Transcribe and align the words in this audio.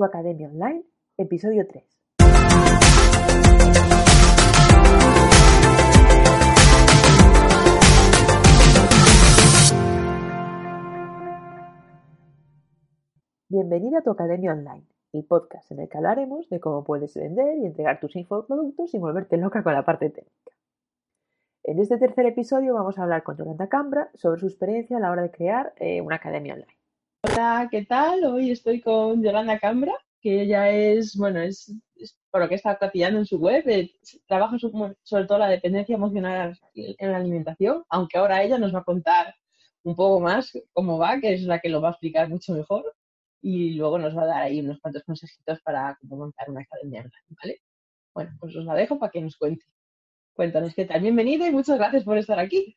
Tu 0.00 0.04
Academia 0.06 0.48
Online, 0.48 0.82
episodio 1.18 1.66
3. 1.66 1.84
Bienvenida 13.50 13.98
a 13.98 14.00
Tu 14.00 14.10
Academia 14.10 14.52
Online, 14.52 14.86
el 15.12 15.26
podcast 15.26 15.70
en 15.70 15.80
el 15.80 15.90
que 15.90 15.98
hablaremos 15.98 16.48
de 16.48 16.60
cómo 16.60 16.82
puedes 16.82 17.14
vender 17.14 17.58
y 17.58 17.66
entregar 17.66 18.00
tus 18.00 18.16
infoproductos 18.16 18.92
sin 18.92 19.02
volverte 19.02 19.36
loca 19.36 19.62
con 19.62 19.74
la 19.74 19.84
parte 19.84 20.08
técnica. 20.08 20.56
En 21.62 21.78
este 21.78 21.98
tercer 21.98 22.24
episodio 22.24 22.72
vamos 22.72 22.98
a 22.98 23.02
hablar 23.02 23.22
con 23.22 23.36
Yolanda 23.36 23.68
Cambra 23.68 24.10
sobre 24.14 24.40
su 24.40 24.46
experiencia 24.46 24.96
a 24.96 25.00
la 25.00 25.10
hora 25.10 25.20
de 25.20 25.30
crear 25.30 25.74
eh, 25.76 26.00
una 26.00 26.16
academia 26.16 26.54
online. 26.54 26.79
Hola, 27.22 27.68
¿qué 27.70 27.84
tal? 27.84 28.24
Hoy 28.24 28.50
estoy 28.50 28.80
con 28.80 29.22
Yolanda 29.22 29.58
Cambra, 29.58 29.92
que 30.22 30.42
ella 30.42 30.70
es, 30.70 31.14
bueno, 31.16 31.40
es, 31.40 31.70
por 32.30 32.40
lo 32.40 32.48
que 32.48 32.54
está 32.54 32.78
cotillando 32.78 33.18
en 33.18 33.26
su 33.26 33.38
web, 33.38 33.62
eh, 33.68 33.92
trabaja 34.26 34.56
sobre 34.58 35.26
todo 35.26 35.38
la 35.38 35.48
dependencia 35.48 35.96
emocional 35.96 36.58
en 36.74 37.12
la 37.12 37.18
alimentación, 37.18 37.84
aunque 37.90 38.16
ahora 38.16 38.42
ella 38.42 38.56
nos 38.56 38.74
va 38.74 38.78
a 38.80 38.84
contar 38.84 39.34
un 39.82 39.94
poco 39.96 40.20
más 40.20 40.52
cómo 40.72 40.98
va, 40.98 41.20
que 41.20 41.34
es 41.34 41.42
la 41.42 41.60
que 41.60 41.68
lo 41.68 41.82
va 41.82 41.88
a 41.88 41.90
explicar 41.92 42.28
mucho 42.30 42.54
mejor, 42.54 42.94
y 43.42 43.74
luego 43.74 43.98
nos 43.98 44.16
va 44.16 44.22
a 44.22 44.26
dar 44.26 44.42
ahí 44.42 44.60
unos 44.60 44.80
cuantos 44.80 45.04
consejitos 45.04 45.60
para 45.60 45.98
cómo 46.00 46.16
montar 46.16 46.48
una 46.50 46.62
academia 46.62 47.00
online, 47.00 47.36
¿vale? 47.42 47.62
Bueno, 48.14 48.30
pues 48.40 48.56
os 48.56 48.64
la 48.64 48.74
dejo 48.74 48.98
para 48.98 49.12
que 49.12 49.20
nos 49.20 49.36
cuente. 49.36 49.64
Cuéntanos 50.34 50.74
qué 50.74 50.86
tal. 50.86 51.02
Bienvenida 51.02 51.46
y 51.46 51.52
muchas 51.52 51.76
gracias 51.78 52.04
por 52.04 52.16
estar 52.16 52.38
aquí. 52.38 52.76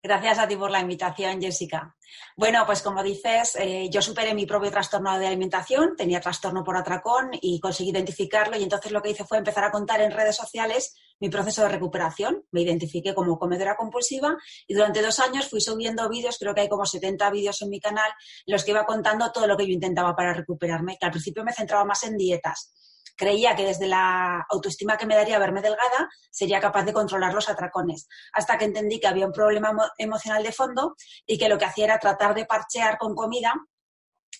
Gracias 0.00 0.38
a 0.38 0.46
ti 0.46 0.54
por 0.54 0.70
la 0.70 0.80
invitación, 0.80 1.40
Jessica. 1.40 1.96
Bueno, 2.36 2.64
pues 2.66 2.82
como 2.82 3.02
dices, 3.02 3.56
eh, 3.56 3.88
yo 3.90 4.00
superé 4.00 4.32
mi 4.32 4.46
propio 4.46 4.70
trastorno 4.70 5.18
de 5.18 5.26
alimentación, 5.26 5.96
tenía 5.96 6.20
trastorno 6.20 6.62
por 6.62 6.76
atracón 6.76 7.30
y 7.32 7.58
conseguí 7.58 7.90
identificarlo 7.90 8.56
y 8.56 8.62
entonces 8.62 8.92
lo 8.92 9.02
que 9.02 9.10
hice 9.10 9.24
fue 9.24 9.38
empezar 9.38 9.64
a 9.64 9.72
contar 9.72 10.00
en 10.00 10.12
redes 10.12 10.36
sociales 10.36 10.94
mi 11.18 11.28
proceso 11.30 11.62
de 11.62 11.70
recuperación. 11.70 12.44
Me 12.52 12.62
identifiqué 12.62 13.12
como 13.12 13.40
comedora 13.40 13.74
compulsiva 13.74 14.36
y 14.68 14.74
durante 14.74 15.02
dos 15.02 15.18
años 15.18 15.48
fui 15.48 15.60
subiendo 15.60 16.08
vídeos, 16.08 16.38
creo 16.38 16.54
que 16.54 16.60
hay 16.60 16.68
como 16.68 16.86
70 16.86 17.28
vídeos 17.30 17.60
en 17.62 17.68
mi 17.68 17.80
canal, 17.80 18.10
en 18.46 18.52
los 18.52 18.62
que 18.62 18.70
iba 18.70 18.86
contando 18.86 19.32
todo 19.32 19.48
lo 19.48 19.56
que 19.56 19.66
yo 19.66 19.72
intentaba 19.72 20.14
para 20.14 20.32
recuperarme, 20.32 20.96
que 20.96 21.06
al 21.06 21.12
principio 21.12 21.42
me 21.42 21.52
centraba 21.52 21.84
más 21.84 22.04
en 22.04 22.16
dietas 22.16 22.72
creía 23.18 23.56
que 23.56 23.66
desde 23.66 23.86
la 23.86 24.46
autoestima 24.48 24.96
que 24.96 25.04
me 25.04 25.16
daría 25.16 25.38
verme 25.38 25.60
delgada 25.60 26.08
sería 26.30 26.60
capaz 26.60 26.84
de 26.84 26.92
controlar 26.92 27.34
los 27.34 27.48
atracones, 27.48 28.08
hasta 28.32 28.56
que 28.56 28.64
entendí 28.64 29.00
que 29.00 29.08
había 29.08 29.26
un 29.26 29.32
problema 29.32 29.72
emocional 29.98 30.42
de 30.42 30.52
fondo 30.52 30.94
y 31.26 31.36
que 31.36 31.48
lo 31.48 31.58
que 31.58 31.66
hacía 31.66 31.86
era 31.86 31.98
tratar 31.98 32.34
de 32.34 32.46
parchear 32.46 32.96
con 32.96 33.14
comida 33.14 33.52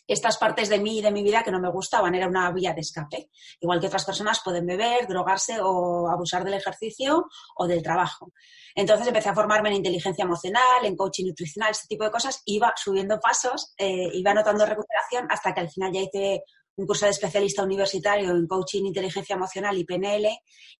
estas 0.06 0.38
partes 0.38 0.70
de 0.70 0.78
mí 0.78 0.98
y 0.98 1.02
de 1.02 1.10
mi 1.10 1.22
vida 1.22 1.42
que 1.42 1.50
no 1.50 1.60
me 1.60 1.70
gustaban, 1.70 2.14
era 2.14 2.26
una 2.26 2.50
vía 2.50 2.72
de 2.72 2.80
escape. 2.80 3.28
Igual 3.60 3.78
que 3.78 3.88
otras 3.88 4.06
personas 4.06 4.40
pueden 4.42 4.64
beber, 4.64 5.06
drogarse 5.06 5.58
o 5.60 6.08
abusar 6.08 6.44
del 6.44 6.54
ejercicio 6.54 7.26
o 7.56 7.66
del 7.66 7.82
trabajo. 7.82 8.32
Entonces 8.74 9.06
empecé 9.06 9.28
a 9.28 9.34
formarme 9.34 9.68
en 9.68 9.76
inteligencia 9.76 10.24
emocional, 10.24 10.84
en 10.84 10.96
coaching 10.96 11.26
nutricional, 11.26 11.72
este 11.72 11.88
tipo 11.88 12.04
de 12.04 12.10
cosas. 12.10 12.42
Iba 12.46 12.72
subiendo 12.74 13.20
pasos, 13.20 13.74
eh, 13.76 14.08
iba 14.14 14.32
notando 14.32 14.64
recuperación 14.64 15.26
hasta 15.30 15.52
que 15.52 15.60
al 15.60 15.68
final 15.68 15.92
ya 15.92 16.00
hice 16.00 16.42
un 16.78 16.86
curso 16.86 17.06
de 17.06 17.10
especialista 17.10 17.64
universitario 17.64 18.30
en 18.30 18.46
coaching, 18.46 18.84
inteligencia 18.84 19.34
emocional 19.34 19.76
y 19.76 19.84
PNL, 19.84 20.28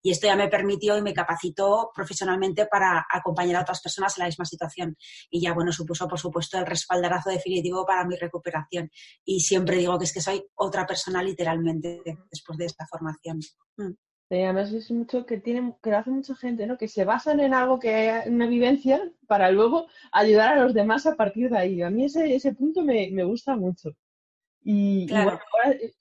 y 0.01 0.11
esto 0.13 0.29
ya 0.29 0.37
me 0.37 0.47
permitió 0.49 0.97
y 0.97 1.03
me 1.03 1.13
capacitó 1.13 1.91
profesionalmente 1.93 2.67
para 2.67 3.05
acompañar 3.11 3.57
a 3.57 3.63
otras 3.63 3.83
personas 3.83 4.17
en 4.17 4.23
la 4.23 4.29
misma 4.29 4.45
situación. 4.45 4.97
Y 5.29 5.41
ya, 5.41 5.53
bueno, 5.53 5.73
supuso, 5.73 6.07
por 6.07 6.21
supuesto, 6.21 6.57
el 6.57 6.67
respaldarazo 6.67 7.31
definitivo 7.31 7.85
para 7.85 8.05
mi 8.07 8.15
recuperación. 8.15 8.89
Y 9.25 9.41
siempre 9.41 9.77
digo 9.77 9.99
que 9.99 10.05
es 10.05 10.13
que 10.13 10.21
soy 10.21 10.45
otra 10.55 10.87
persona 10.87 11.21
literalmente 11.21 12.01
después 12.31 12.57
de 12.59 12.67
esta 12.67 12.87
formación. 12.87 13.41
Mm. 13.77 13.95
además 14.31 14.73
es 14.73 14.93
mucho 14.93 15.27
que 15.27 15.39
tiene, 15.39 15.77
que 15.83 15.91
lo 15.91 15.99
hace 15.99 16.11
mucha 16.11 16.37
gente, 16.37 16.65
¿no? 16.69 16.79
Que 16.79 16.87
se 16.87 17.05
basan 17.05 17.41
en 17.41 17.55
algo 17.55 17.81
que 17.81 18.23
una 18.27 18.47
vivencia 18.47 19.03
para 19.27 19.51
luego 19.51 19.89
ayudar 20.13 20.57
a 20.59 20.63
los 20.63 20.75
demás 20.75 21.07
a 21.07 21.17
partir 21.17 21.51
de 21.51 21.59
ahí. 21.59 21.83
A 21.83 21.91
mí 21.91 22.05
ese, 22.05 22.33
ese 22.33 22.55
punto 22.55 22.83
me, 22.85 23.11
me 23.11 23.25
gusta 23.25 23.57
mucho. 23.57 23.91
Y, 24.63 25.07
bueno, 25.11 25.41
ahora, 25.53 25.77
a 25.77 25.98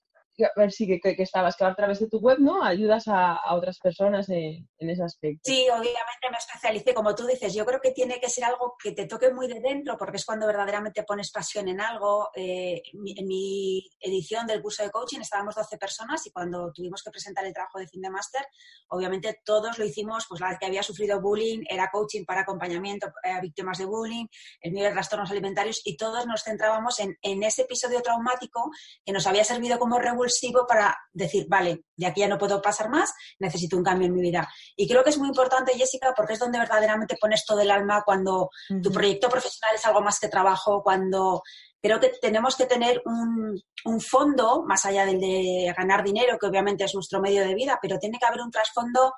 ver 0.55 0.71
si 0.71 0.87
que, 0.87 0.99
que, 0.99 1.23
estabas, 1.23 1.55
que 1.55 1.65
a 1.65 1.75
través 1.75 1.99
de 1.99 2.07
tu 2.07 2.19
web, 2.19 2.37
¿no? 2.39 2.63
Ayudas 2.63 3.05
a, 3.07 3.39
otras 3.55 3.79
personas 3.79 4.29
en, 4.29 4.67
ese 4.77 5.03
aspecto. 5.03 5.41
Sí, 5.43 5.65
obviamente 5.69 6.29
me 6.29 6.37
especialicé, 6.37 6.93
como 6.93 7.15
tú 7.15 7.25
dices, 7.25 7.53
yo 7.53 7.65
creo 7.65 7.79
que 7.81 7.91
tiene 7.91 8.19
que 8.19 8.29
ser 8.29 8.45
algo 8.45 8.75
que 8.81 8.91
te 8.91 9.07
toque 9.07 9.31
muy 9.31 9.47
de 9.47 9.59
dentro, 9.59 9.97
porque 9.97 10.17
es 10.17 10.25
cuando 10.25 10.47
verdaderamente 10.47 11.03
pones 11.03 11.31
pasión 11.31 11.67
en 11.67 11.81
algo. 11.81 12.29
Eh, 12.35 12.81
en 12.93 13.27
mi 13.27 13.89
edición 13.99 14.45
del 14.45 14.61
curso 14.61 14.83
de 14.83 14.91
coaching 14.91 15.21
estábamos 15.21 15.55
12 15.55 15.77
personas 15.77 16.25
y 16.25 16.31
cuando 16.31 16.71
tuvimos 16.73 17.01
que 17.03 17.11
presentar 17.11 17.45
el 17.45 17.53
trabajo 17.53 17.79
de 17.79 17.87
fin 17.87 18.01
de 18.01 18.09
máster, 18.09 18.45
obviamente 18.89 19.41
todos 19.43 19.77
lo 19.77 19.85
hicimos, 19.85 20.25
pues 20.27 20.41
la 20.41 20.57
que 20.57 20.65
había 20.65 20.83
sufrido 20.83 21.21
bullying 21.21 21.63
era 21.69 21.89
coaching 21.91 22.25
para 22.25 22.41
acompañamiento 22.41 23.07
a 23.23 23.41
víctimas 23.41 23.77
de 23.77 23.85
bullying, 23.85 24.25
el 24.61 24.71
mío 24.71 24.85
de 24.85 24.91
trastornos 24.91 25.31
alimentarios 25.31 25.81
y 25.83 25.97
todos 25.97 26.25
nos 26.25 26.43
centrábamos 26.43 26.99
en, 26.99 27.17
en 27.21 27.43
ese 27.43 27.63
episodio 27.63 28.01
traumático 28.01 28.69
que 29.05 29.13
nos 29.13 29.27
había 29.27 29.43
servido 29.43 29.79
como 29.79 29.99
revolución 30.27 30.65
para 30.67 30.97
decir, 31.13 31.47
vale, 31.49 31.83
de 31.95 32.05
aquí 32.05 32.21
ya 32.21 32.27
no 32.27 32.37
puedo 32.37 32.61
pasar 32.61 32.89
más, 32.89 33.13
necesito 33.39 33.77
un 33.77 33.83
cambio 33.83 34.07
en 34.07 34.13
mi 34.13 34.21
vida. 34.21 34.47
Y 34.75 34.87
creo 34.87 35.03
que 35.03 35.09
es 35.09 35.17
muy 35.17 35.27
importante, 35.27 35.73
Jessica, 35.73 36.13
porque 36.15 36.33
es 36.33 36.39
donde 36.39 36.59
verdaderamente 36.59 37.17
pones 37.19 37.45
todo 37.45 37.61
el 37.61 37.71
alma 37.71 38.03
cuando 38.05 38.49
tu 38.81 38.91
proyecto 38.91 39.29
profesional 39.29 39.75
es 39.75 39.85
algo 39.85 40.01
más 40.01 40.19
que 40.19 40.29
trabajo, 40.29 40.81
cuando 40.83 41.41
creo 41.81 41.99
que 41.99 42.11
tenemos 42.21 42.55
que 42.55 42.65
tener 42.65 43.01
un, 43.05 43.61
un, 43.85 44.01
fondo, 44.01 44.63
más 44.63 44.85
allá 44.85 45.05
del 45.05 45.19
de 45.19 45.73
ganar 45.77 46.03
dinero, 46.03 46.37
que 46.37 46.47
obviamente 46.47 46.83
es 46.83 46.93
nuestro 46.93 47.21
medio 47.21 47.41
de 47.45 47.53
vida, 47.53 47.79
pero 47.81 47.99
tiene 47.99 48.17
que 48.19 48.25
haber 48.25 48.41
un 48.41 48.51
trasfondo 48.51 49.13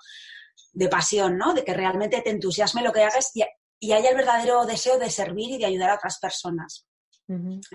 de 0.74 0.88
pasión, 0.88 1.38
¿no? 1.38 1.54
De 1.54 1.64
que 1.64 1.74
realmente 1.74 2.22
te 2.22 2.30
entusiasme 2.30 2.84
lo 2.84 2.92
que 2.92 3.04
hagas 3.04 3.32
y, 3.34 3.44
y 3.80 3.94
haya 3.94 4.10
el 4.10 4.18
verdadero 4.18 4.66
deseo 4.66 5.00
de 5.00 5.10
servir 5.10 5.52
y 5.52 5.58
de 5.58 5.66
ayudar 5.66 5.90
a 5.90 5.96
otras 5.96 6.20
personas. 6.20 6.89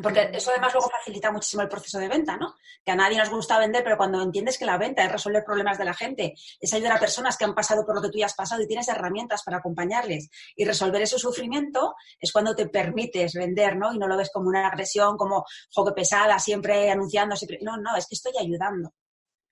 Porque 0.03 0.31
eso 0.33 0.51
además 0.51 0.73
luego 0.73 0.91
facilita 0.91 1.31
muchísimo 1.31 1.63
el 1.63 1.69
proceso 1.69 1.99
de 2.01 2.09
venta, 2.09 2.37
¿no? 2.37 2.55
Que 2.85 2.91
a 2.91 2.97
nadie 2.97 3.17
nos 3.17 3.31
gusta 3.31 3.59
vender, 3.59 3.85
pero 3.85 3.97
cuando 3.97 4.21
entiendes 4.21 4.59
que 4.59 4.65
la 4.65 4.79
venta 4.79 5.05
es 5.05 5.13
resolver 5.13 5.45
problemas 5.45 5.79
de 5.79 5.85
la 5.85 5.95
gente, 5.95 6.35
es 6.61 6.75
ayudar 6.75 6.93
a 6.93 6.99
personas 6.99 7.37
que 7.37 7.45
han 7.45 7.55
pasado 7.55 7.85
por 7.87 7.95
lo 7.95 8.03
que 8.03 8.09
tú 8.09 8.19
ya 8.19 8.27
has 8.27 8.35
pasado 8.35 8.63
y 8.63 8.67
tienes 8.67 8.89
herramientas 8.89 9.45
para 9.45 9.59
acompañarles 9.59 10.29
y 10.57 10.65
resolver 10.65 11.03
ese 11.03 11.21
sufrimiento, 11.21 11.95
es 12.19 12.33
cuando 12.33 12.55
te 12.57 12.69
permites 12.69 13.35
vender, 13.35 13.77
¿no? 13.77 13.95
Y 13.95 13.99
no 13.99 14.09
lo 14.09 14.17
ves 14.17 14.31
como 14.33 14.49
una 14.49 14.67
agresión, 14.67 15.17
como 15.17 15.45
juego 15.73 15.95
pesada, 15.95 16.39
siempre 16.41 16.91
anunciando, 16.91 17.37
siempre... 17.37 17.59
No, 17.63 17.77
no, 17.77 17.95
es 17.97 18.09
que 18.09 18.17
estoy 18.17 18.33
ayudando. 18.41 18.93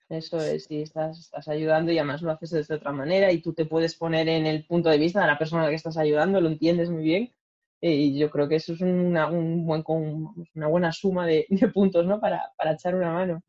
Eso 0.09 0.37
es, 0.37 0.65
sí, 0.65 0.81
estás, 0.81 1.17
estás 1.17 1.47
ayudando 1.47 1.93
y 1.93 1.97
además 1.97 2.21
lo 2.21 2.31
haces 2.31 2.67
de 2.67 2.75
otra 2.75 2.91
manera 2.91 3.31
y 3.31 3.41
tú 3.41 3.53
te 3.53 3.65
puedes 3.65 3.95
poner 3.95 4.27
en 4.27 4.45
el 4.45 4.65
punto 4.65 4.89
de 4.89 4.97
vista 4.97 5.21
de 5.21 5.27
la 5.27 5.39
persona 5.39 5.61
a 5.61 5.65
la 5.65 5.69
que 5.69 5.77
estás 5.77 5.97
ayudando, 5.97 6.41
lo 6.41 6.49
entiendes 6.49 6.89
muy 6.89 7.03
bien 7.03 7.33
y 7.91 8.17
yo 8.17 8.29
creo 8.29 8.47
que 8.47 8.55
eso 8.55 8.73
es 8.73 8.81
una, 8.81 9.27
un 9.29 9.65
buen, 9.65 9.83
una 10.55 10.67
buena 10.67 10.91
suma 10.93 11.27
de, 11.27 11.45
puntos, 11.73 12.05
¿no? 12.05 12.19
Para, 12.19 12.51
para, 12.57 12.73
echar 12.73 12.95
una 12.95 13.11
mano. 13.11 13.41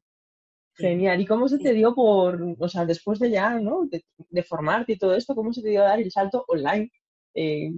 Genial. 0.77 1.21
¿Y 1.21 1.27
cómo 1.27 1.49
se 1.49 1.59
te 1.59 1.73
dio 1.73 1.95
por, 1.95 2.57
o 2.59 2.69
sea, 2.69 2.85
después 2.85 3.21
de 3.21 3.31
ya, 3.31 3.61
¿no? 3.61 3.87
De, 3.87 4.43
formarte 4.43 4.95
y 4.95 4.99
todo 4.99 5.15
esto, 5.15 5.37
cómo 5.37 5.53
se 5.53 5.63
te 5.63 5.69
dio 5.69 5.83
dar 5.83 6.01
el 6.01 6.11
salto 6.11 6.45
online? 6.49 6.91
Eh, 7.35 7.71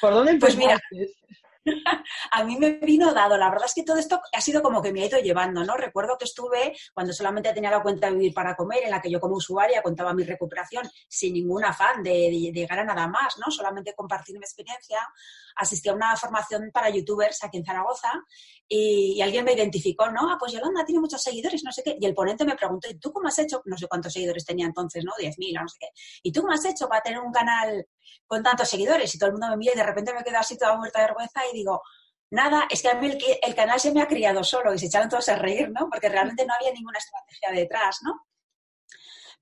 ¿Por 0.00 0.12
dónde 0.12 0.32
empezaste? 0.32 0.80
Pues 0.90 0.98
mira, 0.98 1.10
a 2.30 2.44
mí 2.44 2.56
me 2.56 2.72
vino 2.72 3.12
dado. 3.12 3.36
La 3.36 3.50
verdad 3.50 3.66
es 3.66 3.74
que 3.74 3.82
todo 3.82 3.96
esto 3.96 4.20
ha 4.32 4.40
sido 4.40 4.62
como 4.62 4.80
que 4.80 4.92
me 4.92 5.02
ha 5.02 5.06
ido 5.06 5.18
llevando, 5.18 5.64
¿no? 5.64 5.76
Recuerdo 5.76 6.16
que 6.18 6.24
estuve 6.24 6.76
cuando 6.94 7.12
solamente 7.12 7.52
tenía 7.52 7.70
la 7.70 7.82
cuenta 7.82 8.08
de 8.08 8.14
Vivir 8.14 8.34
para 8.34 8.56
Comer, 8.56 8.84
en 8.84 8.90
la 8.90 9.00
que 9.00 9.10
yo 9.10 9.20
como 9.20 9.36
usuaria 9.36 9.82
contaba 9.82 10.14
mi 10.14 10.24
recuperación 10.24 10.88
sin 11.08 11.34
ningún 11.34 11.64
afán 11.64 12.02
de, 12.02 12.30
llegar 12.30 12.80
a 12.80 12.84
nada 12.84 13.06
más, 13.08 13.36
¿no? 13.38 13.50
Solamente 13.50 13.94
compartir 13.94 14.38
mi 14.38 14.44
experiencia. 14.44 14.98
Asistí 15.56 15.88
a 15.88 15.94
una 15.94 16.16
formación 16.16 16.70
para 16.72 16.90
youtubers 16.90 17.44
aquí 17.44 17.58
en 17.58 17.64
Zaragoza 17.64 18.12
y, 18.72 19.20
alguien 19.20 19.44
me 19.44 19.52
identificó, 19.52 20.08
¿no? 20.10 20.30
Ah, 20.30 20.36
pues 20.38 20.52
Yolanda 20.52 20.84
tiene 20.84 21.00
muchos 21.00 21.20
seguidores, 21.20 21.64
no 21.64 21.72
sé 21.72 21.82
qué. 21.82 21.96
Y 22.00 22.06
el 22.06 22.14
ponente 22.14 22.44
me 22.44 22.54
preguntó, 22.54 22.88
¿y 22.88 22.94
tú 22.94 23.12
cómo 23.12 23.26
has 23.28 23.38
hecho? 23.38 23.62
No 23.64 23.76
sé 23.76 23.88
cuántos 23.88 24.12
seguidores 24.12 24.44
tenía 24.44 24.64
entonces, 24.64 25.04
¿no? 25.04 25.12
10.000 25.18 25.58
o 25.58 25.62
no 25.62 25.68
sé 25.68 25.76
qué. 25.80 25.88
¿Y 26.22 26.32
tú 26.32 26.42
cómo 26.42 26.52
has 26.52 26.64
hecho 26.64 26.88
para 26.88 27.02
tener 27.02 27.18
un 27.18 27.32
canal 27.32 27.86
con 28.28 28.42
tantos 28.44 28.68
seguidores? 28.68 29.12
Y 29.12 29.18
todo 29.18 29.26
el 29.26 29.32
mundo 29.32 29.48
me 29.48 29.56
mira 29.56 29.72
y 29.74 29.76
de 29.76 29.82
repente 29.82 30.14
me 30.14 30.22
quedo 30.22 30.38
así 30.38 30.56
toda 30.56 30.76
muerta 30.76 31.00
de 31.00 31.06
vergüenza 31.06 31.40
y 31.52 31.56
digo, 31.56 31.82
nada, 32.30 32.66
es 32.70 32.82
que 32.82 32.88
a 32.88 32.94
mí 32.94 33.10
el, 33.42 33.54
canal 33.54 33.80
se 33.80 33.92
me 33.92 34.02
ha 34.02 34.08
criado 34.08 34.42
solo 34.44 34.72
y 34.72 34.78
se 34.78 34.86
echaron 34.86 35.08
todos 35.08 35.28
a 35.28 35.36
reír, 35.36 35.70
¿no? 35.70 35.88
Porque 35.90 36.08
realmente 36.08 36.46
no 36.46 36.54
había 36.54 36.72
ninguna 36.72 36.98
estrategia 36.98 37.50
detrás, 37.52 37.98
¿no? 38.02 38.26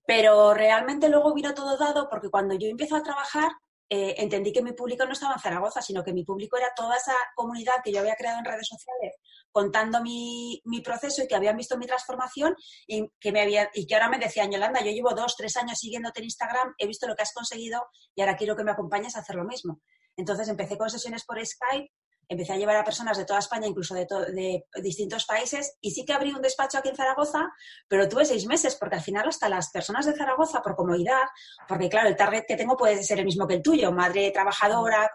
Pero 0.06 0.54
realmente 0.54 1.08
luego 1.08 1.34
vino 1.34 1.52
todo 1.54 1.76
dado 1.76 2.08
porque 2.08 2.30
cuando 2.30 2.54
yo 2.54 2.66
empiezo 2.68 2.96
a 2.96 3.02
trabajar, 3.02 3.50
eh, 3.90 4.14
entendí 4.18 4.52
que 4.52 4.62
mi 4.62 4.72
público 4.72 5.06
no 5.06 5.12
estaba 5.12 5.34
en 5.34 5.40
Zaragoza, 5.40 5.80
sino 5.80 6.04
que 6.04 6.12
mi 6.12 6.24
público 6.24 6.56
era 6.56 6.72
toda 6.74 6.96
esa 6.96 7.14
comunidad 7.34 7.74
que 7.82 7.92
yo 7.92 8.00
había 8.00 8.16
creado 8.16 8.38
en 8.38 8.44
redes 8.44 8.68
sociales 8.68 9.14
contando 9.50 10.02
mi, 10.02 10.62
proceso 10.84 11.22
y 11.22 11.26
que 11.26 11.34
habían 11.34 11.56
visto 11.56 11.76
mi 11.78 11.86
transformación 11.86 12.54
y 12.86 13.08
que, 13.18 13.32
me 13.32 13.40
había, 13.40 13.70
y 13.74 13.86
que 13.86 13.94
ahora 13.94 14.08
me 14.08 14.18
decían, 14.18 14.50
Yolanda, 14.50 14.80
yo 14.80 14.90
llevo 14.90 15.14
dos, 15.14 15.36
tres 15.36 15.56
años 15.56 15.78
siguiéndote 15.78 16.20
en 16.20 16.24
Instagram, 16.24 16.74
he 16.78 16.86
visto 16.86 17.06
lo 17.06 17.16
que 17.16 17.22
has 17.22 17.32
conseguido 17.32 17.86
y 18.14 18.20
ahora 18.20 18.36
quiero 18.36 18.56
que 18.56 18.64
me 18.64 18.72
acompañes 18.72 19.16
a 19.16 19.20
hacer 19.20 19.36
lo 19.36 19.44
mismo. 19.44 19.80
Entonces 20.16 20.48
empecé 20.48 20.76
con 20.76 20.90
sesiones 20.90 21.24
por 21.24 21.44
Skype 21.44 21.90
empecé 22.28 22.52
a 22.52 22.56
llevar 22.56 22.76
a 22.76 22.84
personas 22.84 23.16
de 23.16 23.24
toda 23.24 23.38
España, 23.38 23.66
incluso 23.66 23.94
de, 23.94 24.64
distintos 24.82 25.24
países, 25.24 25.76
y 25.80 25.90
sí 25.90 26.04
que 26.04 26.12
abrí 26.12 26.32
un 26.32 26.42
despacho 26.42 26.78
aquí 26.78 26.90
en 26.90 26.96
Zaragoza, 26.96 27.50
pero 27.88 28.08
tuve 28.08 28.24
seis 28.24 28.46
meses, 28.46 28.76
porque 28.76 28.96
al 28.96 29.02
final 29.02 29.26
hasta 29.28 29.48
las 29.48 29.70
personas 29.70 30.06
de 30.06 30.14
Zaragoza, 30.14 30.60
por 30.60 30.76
comodidad, 30.76 31.24
porque 31.66 31.88
claro, 31.88 32.08
el 32.08 32.16
target 32.16 32.44
que 32.46 32.56
tengo 32.56 32.76
puede 32.76 33.02
ser 33.02 33.18
el 33.18 33.24
mismo 33.24 33.46
que 33.46 33.54
el 33.54 33.62
tuyo, 33.62 33.90
madre 33.92 34.30
trabajadora, 34.30 35.10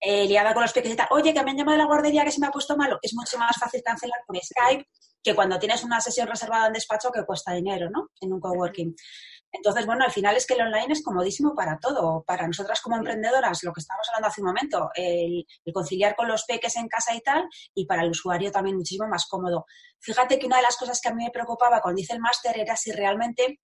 eh, 0.00 0.26
liada 0.26 0.54
con 0.54 0.62
los 0.62 0.72
pequeños 0.72 0.94
y 0.94 0.96
tal, 0.98 1.08
oye, 1.10 1.34
que 1.34 1.42
me 1.42 1.50
han 1.50 1.56
llamado 1.56 1.76
de 1.76 1.82
la 1.82 1.86
guardería 1.86 2.24
que 2.24 2.32
se 2.32 2.40
me 2.40 2.46
ha 2.46 2.50
puesto 2.50 2.76
malo, 2.76 2.98
es 3.02 3.14
mucho 3.14 3.38
más 3.38 3.56
fácil 3.58 3.82
cancelar 3.82 4.20
por 4.26 4.36
Skype 4.36 4.86
que 5.22 5.34
cuando 5.34 5.58
tienes 5.58 5.84
una 5.84 6.00
sesión 6.00 6.28
reservada 6.28 6.66
en 6.66 6.72
despacho 6.72 7.10
que 7.12 7.24
cuesta 7.24 7.52
dinero, 7.52 7.90
¿no? 7.90 8.08
En 8.20 8.32
un 8.32 8.40
coworking. 8.40 8.94
Entonces, 9.52 9.84
bueno, 9.84 10.04
al 10.04 10.12
final 10.12 10.36
es 10.36 10.46
que 10.46 10.54
el 10.54 10.62
online 10.62 10.92
es 10.92 11.02
comodísimo 11.02 11.54
para 11.54 11.78
todo. 11.78 12.22
Para 12.24 12.46
nosotras 12.46 12.80
como 12.80 12.96
emprendedoras, 12.96 13.62
lo 13.64 13.72
que 13.72 13.80
estábamos 13.80 14.08
hablando 14.08 14.28
hace 14.28 14.40
un 14.40 14.46
momento, 14.46 14.90
el, 14.94 15.44
conciliar 15.72 16.14
con 16.14 16.28
los 16.28 16.44
peques 16.44 16.76
en 16.76 16.88
casa 16.88 17.14
y 17.14 17.20
tal, 17.20 17.48
y 17.74 17.86
para 17.86 18.02
el 18.02 18.10
usuario 18.10 18.52
también 18.52 18.76
muchísimo 18.76 19.08
más 19.08 19.26
cómodo. 19.26 19.66
Fíjate 19.98 20.38
que 20.38 20.46
una 20.46 20.56
de 20.56 20.62
las 20.62 20.76
cosas 20.76 21.00
que 21.00 21.08
a 21.08 21.14
mí 21.14 21.24
me 21.24 21.30
preocupaba 21.30 21.80
cuando 21.80 22.00
hice 22.00 22.14
el 22.14 22.20
máster 22.20 22.58
era 22.58 22.76
si 22.76 22.92
realmente 22.92 23.60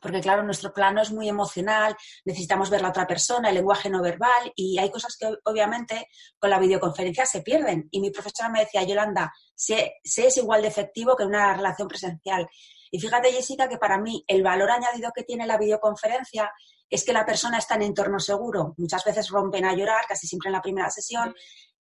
porque 0.00 0.20
claro, 0.20 0.42
nuestro 0.42 0.72
plano 0.72 1.02
es 1.02 1.10
muy 1.10 1.28
emocional, 1.28 1.96
necesitamos 2.24 2.70
ver 2.70 2.82
la 2.82 2.90
otra 2.90 3.06
persona, 3.06 3.48
el 3.48 3.56
lenguaje 3.56 3.90
no 3.90 4.02
verbal 4.02 4.52
y 4.54 4.78
hay 4.78 4.90
cosas 4.90 5.16
que 5.18 5.28
obviamente 5.44 6.08
con 6.38 6.50
la 6.50 6.58
videoconferencia 6.58 7.26
se 7.26 7.42
pierden. 7.42 7.88
Y 7.90 8.00
mi 8.00 8.10
profesora 8.10 8.48
me 8.48 8.60
decía, 8.60 8.84
Yolanda, 8.84 9.32
sé, 9.54 9.94
sé 10.04 10.26
es 10.28 10.36
igual 10.36 10.62
de 10.62 10.68
efectivo 10.68 11.16
que 11.16 11.24
una 11.24 11.54
relación 11.54 11.88
presencial. 11.88 12.48
Y 12.90 13.00
fíjate, 13.00 13.32
Jessica, 13.32 13.68
que 13.68 13.78
para 13.78 13.98
mí 13.98 14.24
el 14.26 14.42
valor 14.42 14.70
añadido 14.70 15.10
que 15.14 15.24
tiene 15.24 15.46
la 15.46 15.58
videoconferencia 15.58 16.50
es 16.90 17.04
que 17.04 17.12
la 17.12 17.26
persona 17.26 17.58
está 17.58 17.74
en 17.74 17.82
entorno 17.82 18.18
seguro. 18.18 18.74
Muchas 18.78 19.04
veces 19.04 19.28
rompen 19.28 19.64
a 19.64 19.74
llorar, 19.74 20.06
casi 20.08 20.26
siempre 20.26 20.48
en 20.48 20.54
la 20.54 20.62
primera 20.62 20.90
sesión, 20.90 21.34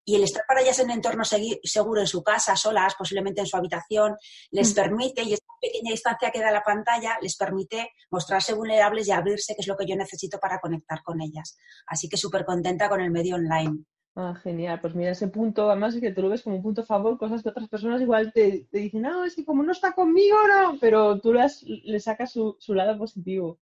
y 0.10 0.16
el 0.16 0.24
estar 0.24 0.44
para 0.48 0.62
ellas 0.62 0.80
en 0.80 0.90
entorno 0.90 1.24
seguro, 1.26 2.00
en 2.00 2.08
su 2.08 2.24
casa, 2.24 2.56
solas, 2.56 2.96
posiblemente 2.96 3.42
en 3.42 3.48
su 3.48 3.58
habitación, 3.58 4.16
les 4.52 4.74
permite, 4.74 5.22
y 5.24 5.34
esta 5.34 5.48
pequeña 5.62 5.92
distancia 5.92 6.32
que 6.32 6.40
da 6.40 6.50
la 6.50 6.64
pantalla, 6.64 7.18
les 7.22 7.36
permite 7.36 7.92
mostrarse 8.10 8.54
vulnerables 8.54 9.06
y 9.08 9.12
abrirse, 9.12 9.54
que 9.54 9.62
es 9.62 9.68
lo 9.68 9.76
que 9.76 9.86
yo 9.86 9.98
necesito 9.98 10.40
para 10.40 10.60
conectar 10.60 11.04
con 11.04 11.22
ellas. 11.22 11.58
Así 11.86 12.08
que 12.08 12.16
súper 12.16 12.46
contenta 12.46 12.88
con 12.88 13.02
el 13.02 13.12
medio 13.12 13.36
online. 13.36 13.84
Ah, 14.20 14.34
genial. 14.44 14.80
Pues 14.82 14.96
mira, 14.96 15.12
ese 15.12 15.28
punto, 15.28 15.70
además 15.70 15.94
es 15.94 16.02
que 16.02 16.12
tú 16.12 16.24
lo 16.24 16.30
ves 16.30 16.42
como 16.42 16.56
un 16.56 16.64
punto 16.64 16.82
a 16.82 16.86
favor, 16.86 17.20
cosas 17.20 17.44
que 17.44 17.50
otras 17.50 17.70
personas 17.70 18.02
igual 18.02 18.34
te, 18.34 18.66
dicen, 18.72 19.04
no, 19.04 19.24
es 19.24 19.36
que 19.36 19.46
como 19.46 19.62
no 19.62 19.72
está 19.72 19.92
conmigo, 19.94 20.36
no, 20.48 20.80
pero 20.82 21.20
tú 21.22 21.34
las, 21.34 21.62
le 21.62 22.00
sacas 22.00 22.32
su, 22.32 22.58
lado 22.70 22.98
positivo. 22.98 23.60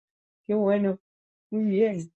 Qué 0.45 0.53
bueno. 0.53 0.99
Muy 1.51 1.63
bien. 1.65 2.11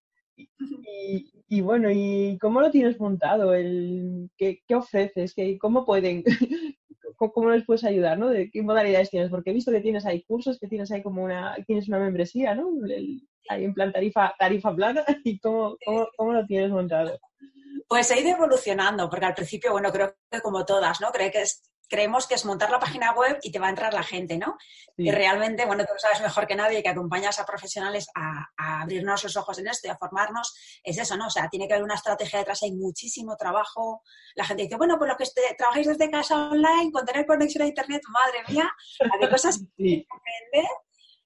Y, 1.48 1.62
bueno, 1.62 1.90
¿y 1.92 2.38
cómo 2.42 2.60
lo 2.60 2.72
tienes 2.72 3.00
montado? 3.00 3.54
El, 3.54 4.30
¿qué, 4.38 4.62
ofreces? 4.76 5.34
¿Qué, 5.34 5.58
¿Cómo 5.58 5.86
pueden? 5.86 6.24
¿Cómo 7.18 7.52
les 7.52 7.66
puedes 7.66 7.86
ayudar? 7.86 8.20
¿no? 8.20 8.28
¿De 8.30 8.52
qué 8.52 8.62
modalidades 8.62 9.12
tienes? 9.12 9.30
Porque 9.30 9.52
he 9.52 9.54
visto 9.54 9.72
que 9.72 9.80
tienes 9.80 10.06
ahí 10.06 10.24
cursos, 10.24 10.60
que 10.60 10.68
tienes 10.68 10.92
ahí 10.92 11.02
como 11.02 11.24
una, 11.24 11.56
tienes 11.66 11.88
una 11.88 12.00
membresía, 12.00 12.54
¿no? 12.54 12.70
hay 13.48 13.64
en 13.64 13.74
plan 13.74 13.94
tarifa, 13.94 14.34
tarifa 14.38 14.76
plana, 14.76 15.06
¿y 15.24 15.40
cómo, 15.40 15.78
cómo, 15.86 16.08
cómo 16.18 16.34
lo 16.34 16.46
tienes 16.46 16.72
montado? 16.72 17.18
Pues 17.88 18.10
he 18.12 18.20
ido 18.20 18.32
evolucionando, 18.32 19.10
porque 19.10 19.26
al 19.26 19.36
principio, 19.36 19.72
bueno, 19.72 19.92
creo 19.92 20.16
que 20.32 20.42
como 20.42 20.66
todas, 20.66 21.02
¿no? 21.02 21.12
Creo 21.12 21.32
que 21.32 21.42
es, 21.42 21.62
creemos 21.88 22.28
que 22.28 22.36
es 22.36 22.46
montar 22.46 22.70
la 22.70 22.80
página 22.80 23.14
web 23.14 23.40
y 23.42 23.52
te 23.52 23.60
va 23.60 23.68
a 23.68 23.70
entrar 23.70 23.94
la 23.94 24.04
gente, 24.04 24.38
¿no? 24.38 24.58
Y 24.98 25.12
realmente, 25.12 25.66
bueno, 25.66 25.84
tú 25.84 25.92
sabes 25.98 26.22
mejor 26.22 26.48
que 26.48 26.56
nadie 26.56 26.82
que 26.82 26.90
acompañas 26.90 27.40
a 27.40 27.46
profesionales 27.46 28.08
a, 28.16 28.46
abrirnos 28.82 29.24
los 29.24 29.36
ojos 29.38 29.60
en 29.60 29.68
esto 29.68 29.88
y 29.88 29.92
a 29.92 29.98
formarnos, 29.98 30.56
es 30.84 30.98
eso, 30.98 31.18
¿no? 31.18 31.28
O 31.28 31.30
sea, 31.30 31.50
tiene 31.50 31.68
que 31.68 31.74
haber 31.74 31.84
una 31.84 31.96
estrategia 31.96 32.40
detrás, 32.40 32.64
hay 32.64 32.72
muchísimo 32.72 33.36
trabajo. 33.36 34.02
La 34.36 34.46
gente 34.46 34.64
dice, 34.64 34.78
bueno, 34.78 34.98
pues 34.98 35.10
lo 35.10 35.18
que 35.18 35.26
trabajáis 35.58 35.88
desde 35.88 36.10
casa 36.10 36.50
online, 36.50 36.92
con 36.92 37.06
tener 37.06 37.26
conexión 37.26 37.64
a 37.64 37.68
internet, 37.68 38.02
madre 38.10 38.40
mía, 38.48 38.72
hay 39.00 39.30
cosas 39.30 39.56
aprender 39.56 40.06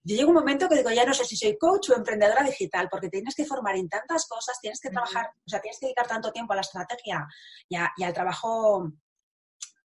yo 0.09 0.15
llego 0.15 0.29
un 0.29 0.35
momento 0.35 0.67
que 0.67 0.75
digo, 0.75 0.89
ya 0.89 1.05
no 1.05 1.13
sé 1.13 1.23
si 1.23 1.35
soy 1.37 1.55
coach 1.55 1.91
o 1.91 1.95
emprendedora 1.95 2.43
digital, 2.43 2.87
porque 2.89 3.09
tienes 3.09 3.35
que 3.35 3.45
formar 3.45 3.75
en 3.75 3.87
tantas 3.87 4.27
cosas, 4.27 4.59
tienes 4.59 4.79
que 4.79 4.89
trabajar, 4.89 5.29
o 5.45 5.49
sea, 5.49 5.61
tienes 5.61 5.79
que 5.79 5.85
dedicar 5.85 6.07
tanto 6.07 6.31
tiempo 6.31 6.53
a 6.53 6.55
la 6.55 6.61
estrategia 6.61 7.27
y, 7.67 7.75
y 7.75 8.03
al 8.03 8.13
trabajo 8.13 8.91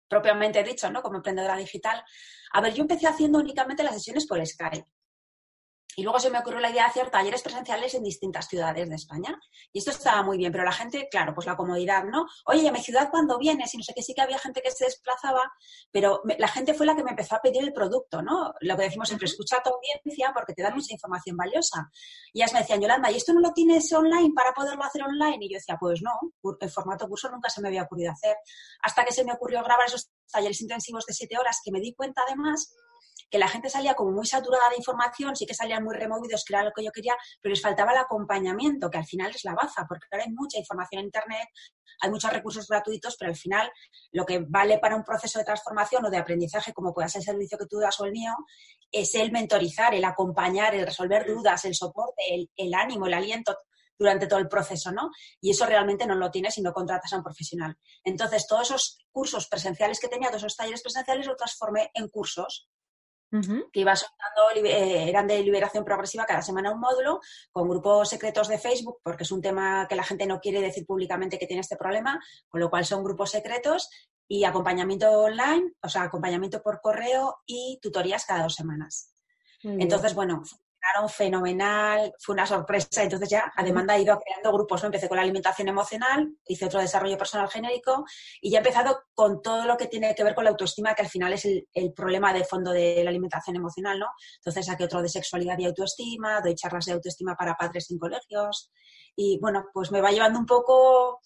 propiamente 0.06 0.62
dicho, 0.62 0.90
¿no? 0.90 1.02
Como 1.02 1.16
emprendedora 1.16 1.56
digital. 1.56 2.04
A 2.52 2.60
ver, 2.60 2.74
yo 2.74 2.82
empecé 2.82 3.06
haciendo 3.06 3.38
únicamente 3.38 3.82
las 3.82 3.94
sesiones 3.94 4.26
por 4.26 4.44
Skype. 4.44 4.86
Y 5.96 6.02
luego 6.02 6.20
se 6.20 6.30
me 6.30 6.38
ocurrió 6.38 6.60
la 6.60 6.70
idea 6.70 6.84
de 6.84 6.90
hacer 6.90 7.10
talleres 7.10 7.42
presenciales 7.42 7.94
en 7.94 8.02
distintas 8.02 8.46
ciudades 8.48 8.88
de 8.88 8.94
España. 8.94 9.38
Y 9.72 9.78
esto 9.78 9.90
estaba 9.90 10.22
muy 10.22 10.38
bien, 10.38 10.52
pero 10.52 10.64
la 10.64 10.72
gente, 10.72 11.08
claro, 11.10 11.34
pues 11.34 11.46
la 11.46 11.56
comodidad, 11.56 12.04
¿no? 12.04 12.26
Oye, 12.46 12.68
a 12.68 12.72
mi 12.72 12.80
ciudad 12.80 13.08
cuando 13.10 13.38
vienes? 13.38 13.74
Y 13.74 13.78
no 13.78 13.82
sé 13.82 13.92
qué, 13.94 14.02
sí 14.02 14.14
que 14.14 14.20
había 14.20 14.38
gente 14.38 14.62
que 14.62 14.70
se 14.70 14.84
desplazaba, 14.84 15.42
pero 15.90 16.22
la 16.38 16.48
gente 16.48 16.74
fue 16.74 16.86
la 16.86 16.94
que 16.94 17.02
me 17.02 17.10
empezó 17.10 17.36
a 17.36 17.40
pedir 17.40 17.62
el 17.62 17.72
producto, 17.72 18.22
¿no? 18.22 18.52
Lo 18.60 18.76
que 18.76 18.84
decimos 18.84 19.08
siempre, 19.08 19.26
escucha 19.26 19.56
a 19.58 19.62
tu 19.62 19.70
audiencia 19.70 20.30
porque 20.32 20.54
te 20.54 20.62
da 20.62 20.70
mucha 20.70 20.92
información 20.92 21.36
valiosa. 21.36 21.90
Y 22.32 22.40
ellas 22.40 22.52
me 22.52 22.60
decían, 22.60 22.80
Yolanda, 22.80 23.10
¿y 23.10 23.16
esto 23.16 23.32
no 23.32 23.40
lo 23.40 23.52
tienes 23.52 23.92
online 23.92 24.32
para 24.34 24.52
poderlo 24.52 24.84
hacer 24.84 25.02
online? 25.02 25.38
Y 25.40 25.50
yo 25.50 25.56
decía, 25.56 25.76
pues 25.78 26.00
no, 26.02 26.12
el 26.60 26.70
formato 26.70 27.08
curso 27.08 27.28
nunca 27.30 27.50
se 27.50 27.60
me 27.60 27.68
había 27.68 27.82
ocurrido 27.82 28.12
hacer. 28.12 28.36
Hasta 28.82 29.04
que 29.04 29.12
se 29.12 29.24
me 29.24 29.32
ocurrió 29.32 29.62
grabar 29.62 29.86
esos 29.86 30.10
talleres 30.30 30.60
intensivos 30.60 31.04
de 31.06 31.14
siete 31.14 31.36
horas 31.38 31.60
que 31.64 31.72
me 31.72 31.80
di 31.80 31.94
cuenta 31.94 32.22
además 32.26 32.74
que 33.30 33.38
la 33.38 33.48
gente 33.48 33.70
salía 33.70 33.94
como 33.94 34.12
muy 34.12 34.26
saturada 34.26 34.68
de 34.70 34.76
información, 34.76 35.36
sí 35.36 35.46
que 35.46 35.54
salían 35.54 35.84
muy 35.84 35.94
removidos, 35.94 36.44
que 36.44 36.54
era 36.54 36.64
lo 36.64 36.72
que 36.72 36.84
yo 36.84 36.90
quería, 36.90 37.16
pero 37.40 37.52
les 37.52 37.62
faltaba 37.62 37.92
el 37.92 37.98
acompañamiento, 37.98 38.90
que 38.90 38.98
al 38.98 39.06
final 39.06 39.30
es 39.30 39.44
la 39.44 39.54
baza, 39.54 39.86
porque 39.88 40.06
ahora 40.10 40.24
hay 40.24 40.32
mucha 40.32 40.58
información 40.58 41.00
en 41.00 41.06
Internet, 41.06 41.48
hay 42.02 42.10
muchos 42.10 42.32
recursos 42.32 42.66
gratuitos, 42.66 43.16
pero 43.18 43.30
al 43.30 43.36
final 43.36 43.70
lo 44.12 44.24
que 44.24 44.44
vale 44.48 44.78
para 44.78 44.96
un 44.96 45.04
proceso 45.04 45.38
de 45.38 45.44
transformación 45.44 46.04
o 46.04 46.10
de 46.10 46.18
aprendizaje, 46.18 46.72
como 46.72 46.92
pueda 46.92 47.08
ser 47.08 47.20
el 47.20 47.26
servicio 47.26 47.58
que 47.58 47.66
tú 47.66 47.78
das 47.78 48.00
o 48.00 48.04
el 48.04 48.12
mío, 48.12 48.34
es 48.90 49.14
el 49.14 49.30
mentorizar, 49.30 49.94
el 49.94 50.04
acompañar, 50.04 50.74
el 50.74 50.86
resolver 50.86 51.26
dudas, 51.26 51.64
el 51.64 51.74
soporte, 51.74 52.22
el, 52.30 52.50
el 52.56 52.74
ánimo, 52.74 53.06
el 53.06 53.14
aliento 53.14 53.56
durante 54.00 54.26
todo 54.26 54.38
el 54.38 54.48
proceso, 54.48 54.90
¿no? 54.90 55.10
Y 55.42 55.50
eso 55.50 55.66
realmente 55.66 56.06
no 56.06 56.14
lo 56.14 56.30
tienes 56.30 56.54
si 56.54 56.62
no 56.62 56.72
contratas 56.72 57.12
a 57.12 57.18
un 57.18 57.22
profesional. 57.22 57.76
Entonces, 58.02 58.46
todos 58.46 58.70
esos 58.70 58.98
cursos 59.12 59.46
presenciales 59.46 60.00
que 60.00 60.08
tenía, 60.08 60.28
todos 60.28 60.42
esos 60.44 60.56
talleres 60.56 60.82
presenciales, 60.82 61.26
los 61.26 61.36
transformé 61.36 61.90
en 61.92 62.08
cursos 62.08 62.70
que 63.30 63.80
iba 63.80 63.94
soltando, 63.94 64.66
eh, 64.66 65.08
eran 65.08 65.26
de 65.26 65.42
liberación 65.42 65.84
progresiva 65.84 66.26
cada 66.26 66.42
semana 66.42 66.72
un 66.72 66.80
módulo 66.80 67.20
con 67.52 67.68
grupos 67.68 68.08
secretos 68.08 68.48
de 68.48 68.58
Facebook, 68.58 68.98
porque 69.02 69.22
es 69.22 69.30
un 69.30 69.40
tema 69.40 69.86
que 69.88 69.94
la 69.94 70.02
gente 70.02 70.26
no 70.26 70.40
quiere 70.40 70.60
decir 70.60 70.84
públicamente 70.84 71.38
que 71.38 71.46
tiene 71.46 71.60
este 71.60 71.76
problema, 71.76 72.20
con 72.48 72.60
lo 72.60 72.70
cual 72.70 72.84
son 72.84 73.04
grupos 73.04 73.30
secretos 73.30 73.88
y 74.26 74.44
acompañamiento 74.44 75.10
online, 75.10 75.72
o 75.82 75.88
sea, 75.88 76.02
acompañamiento 76.02 76.62
por 76.62 76.80
correo 76.80 77.38
y 77.46 77.78
tutorías 77.82 78.24
cada 78.24 78.44
dos 78.44 78.54
semanas. 78.54 79.14
Entonces, 79.62 80.14
bueno, 80.14 80.42
fenomenal, 81.08 82.12
fue 82.18 82.34
una 82.34 82.46
sorpresa. 82.46 83.02
Entonces 83.02 83.28
ya 83.28 83.52
a 83.54 83.62
demanda 83.62 83.96
he 83.96 84.02
ido 84.02 84.18
creando 84.18 84.52
grupos. 84.52 84.82
¿no? 84.82 84.86
Empecé 84.86 85.08
con 85.08 85.16
la 85.16 85.22
alimentación 85.22 85.68
emocional, 85.68 86.28
hice 86.46 86.66
otro 86.66 86.80
desarrollo 86.80 87.16
personal 87.18 87.48
genérico 87.48 88.04
y 88.40 88.50
ya 88.50 88.58
he 88.58 88.60
empezado 88.60 89.02
con 89.14 89.42
todo 89.42 89.64
lo 89.66 89.76
que 89.76 89.86
tiene 89.86 90.14
que 90.14 90.24
ver 90.24 90.34
con 90.34 90.44
la 90.44 90.50
autoestima, 90.50 90.94
que 90.94 91.02
al 91.02 91.08
final 91.08 91.32
es 91.32 91.44
el, 91.44 91.66
el 91.74 91.92
problema 91.92 92.32
de 92.32 92.44
fondo 92.44 92.72
de 92.72 93.02
la 93.02 93.10
alimentación 93.10 93.56
emocional, 93.56 93.98
¿no? 93.98 94.06
Entonces 94.36 94.66
saqué 94.66 94.84
otro 94.84 95.02
de 95.02 95.08
sexualidad 95.08 95.58
y 95.58 95.66
autoestima, 95.66 96.40
doy 96.40 96.54
charlas 96.54 96.84
de 96.86 96.92
autoestima 96.92 97.34
para 97.36 97.54
padres 97.54 97.90
en 97.90 97.98
colegios 97.98 98.70
y 99.16 99.38
bueno, 99.40 99.66
pues 99.72 99.90
me 99.90 100.00
va 100.00 100.10
llevando 100.10 100.38
un 100.38 100.46
poco 100.46 101.20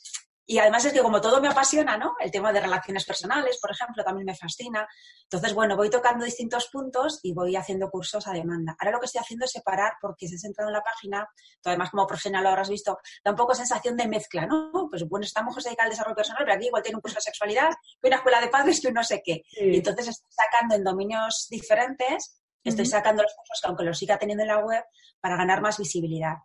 y 0.47 0.59
además 0.59 0.85
es 0.85 0.93
que 0.93 1.01
como 1.01 1.21
todo 1.21 1.41
me 1.41 1.49
apasiona, 1.49 1.97
¿no? 1.97 2.17
El 2.21 2.31
tema 2.31 2.53
de 2.53 2.61
relaciones 2.61 3.05
personales, 3.05 3.59
por 3.61 3.71
ejemplo, 3.71 4.05
también 4.05 4.27
me 4.27 4.35
fascina. 4.35 4.87
Entonces, 5.23 5.55
bueno, 5.55 5.77
voy 5.77 5.89
tocando 5.89 6.25
distintos 6.25 6.69
puntos 6.69 7.21
y 7.23 7.33
voy 7.33 7.57
haciendo 7.57 7.91
cursos 7.91 8.27
a 8.27 8.33
demanda. 8.33 8.77
Ahora 8.79 8.93
lo 8.93 9.01
que 9.01 9.07
estoy 9.07 9.21
haciendo 9.21 9.47
es 9.47 9.53
separar, 9.53 9.95
porque 10.01 10.29
si 10.29 10.35
has 10.35 10.45
entrado 10.45 10.69
en 10.69 10.75
la 10.75 10.83
página, 10.83 11.29
tú 11.63 11.71
además 11.71 11.91
como 11.91 12.07
profesional 12.07 12.43
lo 12.43 12.51
habrás 12.51 12.69
visto, 12.69 12.99
da 13.25 13.31
un 13.31 13.37
poco 13.37 13.55
sensación 13.55 13.97
de 13.97 14.07
mezcla, 14.07 14.47
¿no? 14.47 14.89
Pues 14.91 15.09
bueno, 15.09 15.25
estamos 15.25 15.55
dedicados 15.57 15.85
al 15.85 15.91
desarrollo 15.91 16.17
personal, 16.17 16.45
pero 16.45 16.57
aquí 16.57 16.67
igual 16.67 16.83
tiene 16.83 16.97
un 16.97 17.03
curso 17.03 17.17
de 17.17 17.23
sexualidad, 17.23 17.71
una 18.03 18.17
escuela 18.17 18.41
de 18.41 18.49
padres, 18.49 18.81
que 18.81 18.89
un 18.89 18.95
no 18.95 19.05
sé 19.05 19.23
qué. 19.25 19.45
Y 19.57 19.77
entonces 19.77 20.09
estoy 20.09 20.31
sacando 20.31 20.75
en 20.75 20.85
dominios 20.85 21.47
diferentes, 21.51 22.43
estoy 22.63 22.87
sacando 22.87 23.23
los 23.23 23.35
cursos 23.35 23.61
que 23.63 23.69
aunque 23.69 23.85
los 23.85 23.99
siga 23.99 24.19
teniendo 24.19 24.43
en 24.43 24.49
la 24.49 24.59
web, 24.59 24.85
para 25.21 25.37
ganar 25.37 25.63
más 25.63 25.79
visibilidad. 25.79 26.37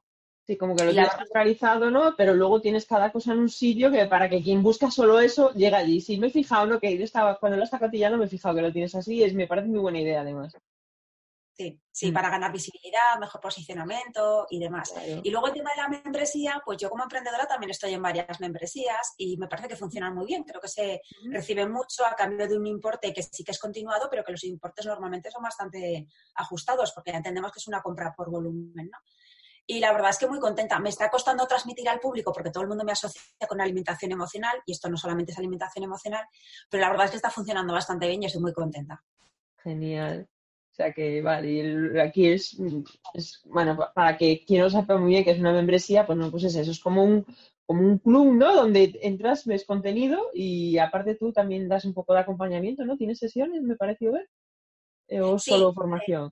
Sí, 0.49 0.57
como 0.57 0.75
que 0.75 0.83
lo 0.83 0.91
tienes 0.91 1.15
centralizado, 1.15 1.91
¿no? 1.91 2.15
Pero 2.17 2.33
luego 2.33 2.59
tienes 2.59 2.87
cada 2.87 3.11
cosa 3.11 3.33
en 3.33 3.37
un 3.37 3.49
sitio 3.49 3.91
que 3.91 4.07
para 4.07 4.27
que 4.27 4.41
quien 4.41 4.63
busca 4.63 4.89
solo 4.89 5.19
eso 5.19 5.53
llega 5.53 5.77
allí. 5.77 6.01
Sí, 6.01 6.17
me 6.17 6.25
he 6.25 6.31
fijado, 6.31 6.65
¿no? 6.65 6.79
Que 6.79 6.91
estaba, 7.03 7.37
cuando 7.37 7.55
lo 7.55 7.65
está 7.65 7.77
cotillando 7.77 8.17
me 8.17 8.25
he 8.25 8.29
fijado 8.29 8.55
que 8.55 8.63
lo 8.63 8.73
tienes 8.73 8.95
así 8.95 9.23
y 9.23 9.35
me 9.35 9.45
parece 9.45 9.67
muy 9.67 9.77
buena 9.77 9.99
idea 9.99 10.21
además. 10.21 10.57
Sí, 11.53 11.79
sí, 11.91 12.09
mm. 12.09 12.13
para 12.15 12.31
ganar 12.31 12.51
visibilidad, 12.51 13.19
mejor 13.19 13.39
posicionamiento 13.41 14.47
y 14.49 14.57
demás. 14.57 14.91
Y 15.21 15.29
luego 15.29 15.45
el 15.45 15.53
tema 15.53 15.69
de 15.69 15.81
la 15.83 15.87
membresía, 15.87 16.59
pues 16.65 16.79
yo 16.79 16.89
como 16.89 17.03
emprendedora 17.03 17.45
también 17.45 17.69
estoy 17.69 17.93
en 17.93 18.01
varias 18.01 18.39
membresías 18.39 19.13
y 19.17 19.37
me 19.37 19.47
parece 19.47 19.67
que 19.67 19.75
funcionan 19.75 20.15
muy 20.15 20.25
bien. 20.25 20.45
Creo 20.45 20.61
que 20.61 20.67
se 20.67 20.99
recibe 21.29 21.67
mucho 21.67 22.07
a 22.07 22.15
cambio 22.15 22.47
de 22.47 22.57
un 22.57 22.65
importe 22.65 23.13
que 23.13 23.21
sí 23.21 23.43
que 23.43 23.51
es 23.51 23.59
continuado, 23.59 24.07
pero 24.09 24.23
que 24.23 24.31
los 24.31 24.43
importes 24.45 24.87
normalmente 24.87 25.29
son 25.29 25.43
bastante 25.43 26.07
ajustados 26.33 26.91
porque 26.91 27.11
entendemos 27.11 27.51
que 27.51 27.59
es 27.59 27.67
una 27.67 27.83
compra 27.83 28.15
por 28.17 28.31
volumen, 28.31 28.89
¿no? 28.89 28.97
Y 29.69 29.79
la 29.79 29.93
verdad 29.93 30.09
es 30.09 30.17
que 30.17 30.27
muy 30.27 30.39
contenta. 30.39 30.79
Me 30.79 30.89
está 30.89 31.11
costando 31.11 31.45
transmitir 31.45 31.87
al 31.87 31.99
público 31.99 32.33
porque 32.33 32.49
todo 32.49 32.63
el 32.63 32.69
mundo 32.69 32.83
me 32.83 32.91
asocia 32.91 33.21
con 33.47 33.61
alimentación 33.61 34.11
emocional 34.11 34.57
y 34.65 34.71
esto 34.71 34.89
no 34.89 34.97
solamente 34.97 35.31
es 35.31 35.37
alimentación 35.37 35.83
emocional, 35.83 36.25
pero 36.71 36.81
la 36.81 36.89
verdad 36.89 37.05
es 37.05 37.11
que 37.11 37.17
está 37.17 37.29
funcionando 37.29 37.71
bastante 37.71 38.07
bien 38.07 38.23
y 38.23 38.25
estoy 38.25 38.41
muy 38.41 38.51
contenta. 38.51 39.03
Genial. 39.57 40.27
O 40.71 40.75
sea 40.75 40.91
que, 40.91 41.21
vale, 41.21 42.01
aquí 42.01 42.29
es, 42.29 42.57
bueno, 43.45 43.77
para 43.93 44.17
que 44.17 44.43
quien 44.43 44.61
no 44.61 44.71
sepa 44.71 44.97
muy 44.97 45.11
bien 45.11 45.23
que 45.23 45.31
es 45.31 45.39
una 45.39 45.53
membresía, 45.53 46.07
pues 46.07 46.17
no, 46.17 46.31
pues 46.31 46.45
es 46.45 46.55
eso, 46.55 46.71
es 46.71 46.79
como 46.79 47.03
un, 47.03 47.27
como 47.67 47.81
un 47.81 47.99
club, 47.99 48.33
¿no? 48.33 48.55
Donde 48.55 48.97
entras, 49.03 49.45
ves 49.45 49.65
contenido 49.67 50.31
y 50.33 50.79
aparte 50.79 51.13
tú 51.13 51.31
también 51.31 51.69
das 51.69 51.85
un 51.85 51.93
poco 51.93 52.13
de 52.13 52.21
acompañamiento, 52.21 52.85
¿no? 52.85 52.97
¿Tienes 52.97 53.19
sesiones, 53.19 53.61
me 53.61 53.75
pareció 53.75 54.13
ver? 54.13 54.27
Eh, 55.09 55.21
¿O 55.21 55.37
solo 55.37 55.73
formación? 55.73 56.31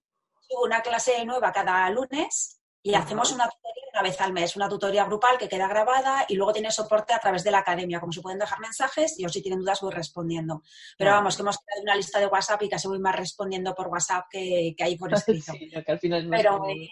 una 0.64 0.82
clase 0.82 1.26
nueva 1.26 1.52
cada 1.52 1.90
lunes 1.90 2.57
y 2.88 2.96
hacemos 2.96 3.34
una 3.34 3.50
tutoría 3.50 3.84
una 3.92 4.02
vez 4.02 4.22
al 4.22 4.32
mes, 4.32 4.56
una 4.56 4.70
tutoría 4.70 5.04
grupal 5.04 5.38
que 5.38 5.50
queda 5.50 5.68
grabada 5.68 6.26
y 6.30 6.36
luego 6.36 6.54
tiene 6.54 6.72
soporte 6.72 7.14
a 7.14 7.20
través 7.20 7.44
de 7.44 7.52
la 7.52 7.58
academia, 7.58 8.00
como 8.00 8.14
se 8.14 8.22
pueden 8.22 8.40
dejar 8.40 8.62
mensajes 8.62 9.20
y 9.20 9.24
yo 9.24 9.30
si 9.30 9.42
tienen 9.42 9.60
dudas 9.60 9.82
voy 9.82 9.92
respondiendo. 9.92 10.62
Pero 10.98 11.12
vamos, 11.12 11.36
que 11.36 11.42
hemos 11.42 11.58
creado 11.58 11.82
una 11.82 11.96
lista 11.96 12.18
de 12.20 12.28
WhatsApp 12.28 12.64
y 12.64 12.70
casi 12.70 12.88
voy 12.88 13.00
más 13.00 13.18
respondiendo 13.18 13.76
por 13.76 13.88
WhatsApp 13.88 14.28
que, 14.30 14.74
que 14.78 14.84
ahí 14.86 14.96
por 14.96 15.14
escrito. 15.14 15.52
que 15.52 15.92
al 15.92 16.00
final 16.00 16.30
Pero, 16.30 16.66
eh, 16.70 16.88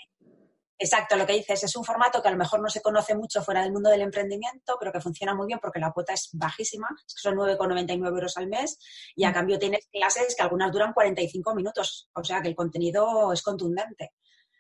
Exacto, 0.78 1.16
lo 1.16 1.26
que 1.26 1.32
dices 1.32 1.64
es 1.64 1.76
un 1.78 1.86
formato 1.86 2.22
que 2.22 2.28
a 2.28 2.32
lo 2.32 2.38
mejor 2.38 2.60
no 2.60 2.68
se 2.68 2.82
conoce 2.82 3.16
mucho 3.16 3.42
fuera 3.42 3.62
del 3.62 3.72
mundo 3.72 3.90
del 3.90 4.02
emprendimiento, 4.02 4.76
pero 4.78 4.92
que 4.92 5.00
funciona 5.00 5.34
muy 5.34 5.48
bien 5.48 5.60
porque 5.62 5.80
la 5.80 5.94
cuota 5.94 6.12
es 6.12 6.30
bajísima, 6.34 6.90
son 7.06 7.36
9,99 7.36 8.08
euros 8.08 8.36
al 8.36 8.48
mes 8.48 8.78
y 9.16 9.24
a 9.24 9.30
mm. 9.30 9.34
cambio 9.34 9.60
tienes 9.60 9.88
clases 9.90 10.36
que 10.36 10.44
algunas 10.44 10.74
duran 10.74 10.92
45 10.92 11.56
minutos, 11.56 12.10
o 12.14 12.24
sea 12.26 12.42
que 12.42 12.50
el 12.50 12.56
contenido 12.56 13.32
es 13.32 13.42
contundente. 13.42 14.12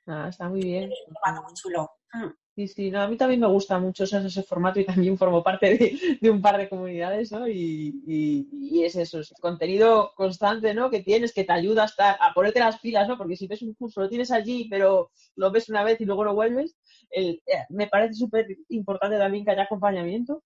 Ah, 0.07 0.27
está 0.29 0.49
muy 0.49 0.61
bien. 0.61 0.89
muy 0.89 1.53
chulo. 1.53 1.89
Mm. 2.13 2.29
Sí, 2.55 2.69
sí, 2.69 2.89
no, 2.89 3.01
a 3.01 3.07
mí 3.09 3.17
también 3.17 3.41
me 3.41 3.47
gusta 3.47 3.79
mucho 3.79 4.05
ese, 4.05 4.43
formato 4.43 4.79
y 4.79 4.85
también 4.85 5.17
formo 5.17 5.43
parte 5.43 5.97
de, 6.21 6.29
un 6.31 6.41
par 6.41 6.57
de 6.57 6.69
comunidades, 6.69 7.29
¿no? 7.33 7.45
Y, 7.49 8.41
es 8.81 8.95
eso, 8.95 9.19
es 9.19 9.33
contenido 9.41 10.13
constante, 10.15 10.73
¿no? 10.73 10.89
Que 10.89 11.01
tienes, 11.01 11.33
que 11.33 11.43
te 11.43 11.51
ayuda 11.51 11.83
a, 11.83 11.85
estar, 11.87 12.17
a 12.21 12.33
ponerte 12.33 12.61
las 12.61 12.79
pilas, 12.79 13.09
¿no? 13.09 13.17
Porque 13.17 13.35
si 13.35 13.47
ves 13.47 13.61
un 13.61 13.73
curso, 13.73 13.99
lo 13.99 14.09
tienes 14.09 14.31
allí, 14.31 14.69
pero 14.69 15.11
lo 15.35 15.51
ves 15.51 15.67
una 15.67 15.83
vez 15.83 15.99
y 15.99 16.05
luego 16.05 16.23
lo 16.23 16.33
vuelves, 16.33 16.77
eh, 17.11 17.41
me 17.69 17.87
parece 17.87 18.13
súper 18.13 18.47
importante 18.69 19.17
también 19.17 19.43
que 19.43 19.51
haya 19.51 19.63
acompañamiento 19.63 20.41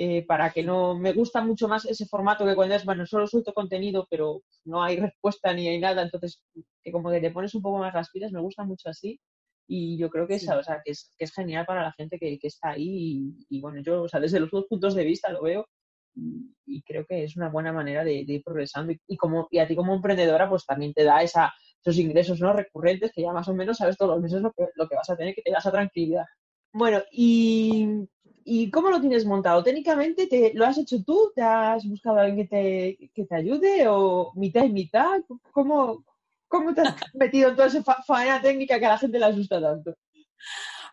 eh, 0.00 0.24
para 0.24 0.52
que 0.52 0.62
no 0.62 0.96
me 0.96 1.12
gusta 1.12 1.40
mucho 1.42 1.66
más 1.66 1.84
ese 1.84 2.06
formato 2.06 2.46
que 2.46 2.54
cuando 2.54 2.76
es, 2.76 2.84
bueno, 2.84 3.04
solo 3.04 3.26
suelto 3.26 3.52
contenido, 3.52 4.06
pero 4.08 4.42
no 4.64 4.80
hay 4.80 4.96
respuesta 4.96 5.52
ni 5.52 5.66
hay 5.66 5.80
nada, 5.80 6.02
entonces 6.02 6.40
que 6.84 6.92
como 6.92 7.10
que 7.10 7.20
te 7.20 7.32
pones 7.32 7.52
un 7.56 7.62
poco 7.62 7.78
más 7.78 7.92
las 7.92 8.08
pilas, 8.10 8.30
me 8.30 8.40
gusta 8.40 8.62
mucho 8.62 8.90
así. 8.90 9.18
Y 9.66 9.98
yo 9.98 10.08
creo 10.08 10.28
que, 10.28 10.36
es, 10.36 10.48
o 10.48 10.62
sea, 10.62 10.82
que, 10.84 10.92
es, 10.92 11.12
que 11.18 11.24
es 11.24 11.34
genial 11.34 11.66
para 11.66 11.82
la 11.82 11.92
gente 11.94 12.16
que, 12.16 12.38
que 12.38 12.46
está 12.46 12.70
ahí. 12.70 13.34
Y, 13.50 13.60
bueno, 13.60 13.82
yo, 13.82 14.02
o 14.02 14.08
sea, 14.08 14.20
desde 14.20 14.38
los 14.38 14.52
dos 14.52 14.66
puntos 14.66 14.94
de 14.94 15.04
vista 15.04 15.32
lo 15.32 15.42
veo 15.42 15.66
y, 16.14 16.80
creo 16.82 17.04
que 17.04 17.24
es 17.24 17.36
una 17.36 17.48
buena 17.48 17.72
manera 17.72 18.04
de, 18.04 18.24
ir 18.24 18.42
progresando. 18.44 18.92
Y, 19.08 19.16
como, 19.16 19.48
y 19.50 19.58
a 19.58 19.66
ti 19.66 19.74
como 19.74 19.94
emprendedora, 19.96 20.48
pues 20.48 20.64
también 20.64 20.92
te 20.94 21.02
da 21.02 21.24
esa, 21.24 21.52
esos 21.82 21.98
ingresos 21.98 22.40
¿no? 22.40 22.52
recurrentes 22.52 23.10
que 23.12 23.22
ya 23.22 23.32
más 23.32 23.48
o 23.48 23.54
menos 23.54 23.78
sabes 23.78 23.96
todos 23.96 24.12
los 24.12 24.22
meses 24.22 24.42
lo 24.42 24.52
que, 24.52 24.68
lo 24.76 24.88
que 24.88 24.94
vas 24.94 25.10
a 25.10 25.16
tener, 25.16 25.34
que 25.34 25.42
te 25.42 25.50
da 25.50 25.58
esa 25.58 25.72
tranquilidad. 25.72 26.24
Bueno, 26.72 27.02
y 27.10 28.06
¿Y 28.50 28.70
cómo 28.70 28.88
lo 28.88 28.98
tienes 28.98 29.26
montado? 29.26 29.62
¿Técnicamente 29.62 30.26
te, 30.26 30.52
lo 30.54 30.64
has 30.64 30.78
hecho 30.78 31.04
tú? 31.04 31.30
¿Te 31.34 31.42
has 31.42 31.84
buscado 31.84 32.16
a 32.16 32.22
alguien 32.22 32.48
que 32.48 32.96
te, 32.98 33.10
que 33.14 33.24
te 33.26 33.34
ayude? 33.34 33.86
¿O 33.88 34.32
mitad 34.36 34.64
y 34.64 34.70
mitad? 34.70 35.20
¿Cómo, 35.52 36.02
cómo 36.48 36.72
te 36.72 36.80
has 36.80 36.94
metido 37.14 37.50
en 37.50 37.56
toda 37.56 37.68
esa 37.68 37.82
faena 37.82 38.40
técnica 38.40 38.78
que 38.78 38.86
a 38.86 38.90
la 38.90 38.98
gente 38.98 39.18
le 39.18 39.26
asusta 39.26 39.60
tanto? 39.60 39.94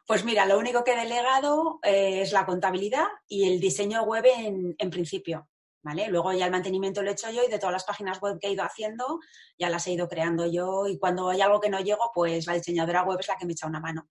Pues 0.06 0.26
mira, 0.26 0.46
lo 0.46 0.60
único 0.60 0.84
que 0.84 0.92
he 0.92 1.00
delegado 1.00 1.80
eh, 1.82 2.24
es 2.24 2.34
la 2.34 2.46
contabilidad 2.46 3.08
y 3.26 3.48
el 3.48 3.62
diseño 3.62 4.04
web 4.04 4.26
en, 4.38 4.76
en, 4.78 4.90
principio. 4.90 5.48
¿Vale? 5.86 6.08
Luego 6.08 6.34
ya 6.34 6.46
el 6.46 6.52
mantenimiento 6.52 7.04
lo 7.04 7.12
he 7.12 7.14
hecho 7.14 7.30
yo 7.30 7.44
y 7.44 7.48
de 7.48 7.60
todas 7.60 7.74
las 7.74 7.84
páginas 7.84 8.20
web 8.20 8.40
que 8.42 8.48
he 8.48 8.52
ido 8.54 8.64
haciendo 8.64 9.20
ya 9.56 9.70
las 9.70 9.86
he 9.86 9.92
ido 9.92 10.08
creando 10.10 10.52
yo 10.52 10.88
y 10.88 10.98
cuando 10.98 11.30
hay 11.30 11.42
algo 11.42 11.60
que 11.60 11.70
no 11.70 11.80
llego, 11.80 12.10
pues 12.12 12.48
la 12.48 12.54
diseñadora 12.54 13.04
web 13.04 13.20
es 13.20 13.28
la 13.28 13.38
que 13.38 13.46
me 13.46 13.52
echa 13.52 13.68
una 13.68 13.80
mano 13.80 14.08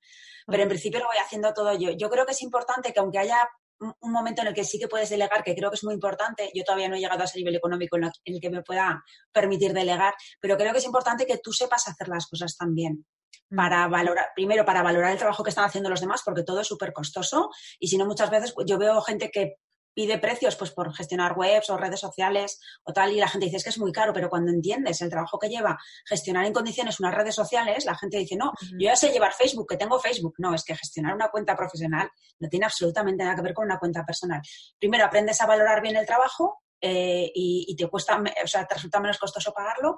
pero 0.47 0.63
en 0.63 0.69
principio 0.69 1.01
lo 1.01 1.07
voy 1.07 1.17
haciendo 1.17 1.53
todo 1.53 1.77
yo. 1.77 1.91
Yo 1.91 2.11
creo 2.11 2.27
que 2.27 2.33
es 2.33 2.43
importante 2.43 2.93
que 2.93 3.01
aunque 3.01 3.19
haya 3.19 3.49
un 3.79 4.13
momento 4.13 4.43
en 4.43 4.49
el 4.49 4.55
que 4.55 4.65
sí 4.65 4.79
que 4.79 4.89
puedes 4.89 5.11
delegar, 5.11 5.43
que 5.43 5.55
creo 5.55 5.71
que 5.71 5.77
es 5.77 5.85
muy 5.85 5.95
importante, 5.95 6.51
yo 6.55 6.63
todavía 6.65 6.89
no 6.89 6.95
he 6.97 7.01
llegado 7.01 7.23
a 7.23 7.25
ese 7.25 7.39
nivel 7.39 7.57
económico 7.57 7.97
en 7.97 8.05
el 8.25 8.41
que 8.41 8.51
me 8.51 8.63
pueda 8.63 9.03
permitir 9.33 9.73
delegar, 9.73 10.15
pero 10.41 10.57
creo 10.57 10.73
que 10.73 10.79
es 10.79 10.85
importante 10.85 11.27
que 11.27 11.39
tú 11.39 11.53
sepas 11.53 11.89
hacer 11.89 12.09
las 12.09 12.27
cosas 12.27 12.57
también 12.57 13.05
mm. 13.51 13.57
para 13.57 13.89
valorar, 13.89 14.27
primero 14.35 14.65
para 14.65 14.83
valorar 14.83 15.13
el 15.13 15.19
trabajo 15.19 15.43
que 15.43 15.51
están 15.51 15.65
haciendo 15.65 15.91
los 15.91 16.01
demás, 16.01 16.23
porque 16.25 16.45
todo 16.45 16.61
es 16.61 16.69
súper 16.69 16.93
costoso 16.93 17.51
y 17.79 17.89
si 17.89 17.99
no 17.99 18.07
muchas 18.07 18.31
veces 18.31 18.53
pues, 18.53 18.67
yo 18.67 18.79
veo 18.79 19.01
gente 19.03 19.31
que 19.31 19.57
pide 19.95 20.19
precios 20.19 20.57
pues 20.57 20.73
por 20.73 20.93
gestionar 20.95 21.39
webs 21.39 21.71
o 21.71 21.77
redes 21.77 22.01
sociales 22.01 22.61
o 22.85 22.93
tal 22.93 23.13
y 23.13 23.17
la 23.17 23.29
gente 23.29 23.47
dice 23.47 23.59
es 23.59 23.65
que 23.65 23.71
es 23.71 23.79
muy 23.79 23.93
caro, 23.93 24.13
pero 24.13 24.29
cuando 24.29 24.51
entiendes 24.51 25.01
el 25.01 25.11
trabajo 25.11 25.39
que 25.39 25.49
lleva 25.49 25.79
gestionar 26.05 26.45
en 26.45 26.53
condiciones 26.53 27.01
unas 27.01 27.15
redes 27.15 27.35
sociales, 27.35 27.85
la 27.85 27.97
gente 27.97 28.19
dice, 28.19 28.37
no, 28.37 28.53
yo 28.73 28.87
ya 28.87 28.97
sé 28.97 29.11
llevar 29.11 29.33
Facebook, 29.33 29.69
que 29.69 29.77
tengo 29.77 29.99
Facebook. 29.99 30.35
No, 30.39 30.55
es 30.55 30.65
que 30.65 30.77
gestionar 30.77 31.15
una 31.15 31.29
cuenta 31.29 31.57
profesional 31.57 32.11
no 32.41 32.49
tiene 32.49 32.67
absolutamente 32.67 33.25
nada 33.25 33.37
que 33.37 33.43
ver 33.43 33.55
con 33.55 33.65
una 33.65 33.79
cuenta 33.79 34.05
personal. 34.05 34.41
Primero 34.79 35.05
aprendes 35.05 35.41
a 35.41 35.47
valorar 35.47 35.81
bien 35.81 35.97
el 35.97 36.07
trabajo 36.07 36.63
eh, 36.81 37.31
y, 37.35 37.75
te 37.77 37.89
cuesta, 37.89 38.23
o 38.43 38.47
sea, 38.47 38.67
te 38.67 38.75
resulta 38.75 39.01
menos 39.01 39.19
costoso 39.19 39.53
pagarlo 39.53 39.97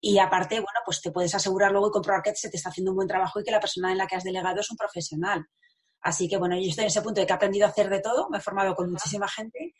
y 0.00 0.18
aparte, 0.18 0.56
bueno, 0.56 0.80
pues 0.84 1.00
te 1.00 1.10
puedes 1.10 1.34
asegurar 1.34 1.72
luego 1.72 1.88
y 1.88 1.90
comprobar 1.90 2.22
que 2.22 2.34
se 2.34 2.50
te 2.50 2.56
está 2.56 2.68
haciendo 2.68 2.92
un 2.92 2.96
buen 2.96 3.08
trabajo 3.08 3.40
y 3.40 3.44
que 3.44 3.50
la 3.50 3.60
persona 3.60 3.90
en 3.90 3.98
la 3.98 4.06
que 4.06 4.16
has 4.16 4.24
delegado 4.24 4.60
es 4.60 4.70
un 4.70 4.76
profesional. 4.76 5.44
Así 6.00 6.28
que 6.28 6.36
bueno, 6.36 6.56
yo 6.56 6.68
estoy 6.68 6.84
en 6.84 6.88
ese 6.88 7.02
punto 7.02 7.20
de 7.20 7.26
que 7.26 7.32
he 7.32 7.36
aprendido 7.36 7.66
a 7.66 7.70
hacer 7.70 7.88
de 7.88 8.00
todo, 8.00 8.28
me 8.30 8.38
he 8.38 8.40
formado 8.40 8.74
con 8.74 8.90
muchísima 8.90 9.28
gente 9.28 9.74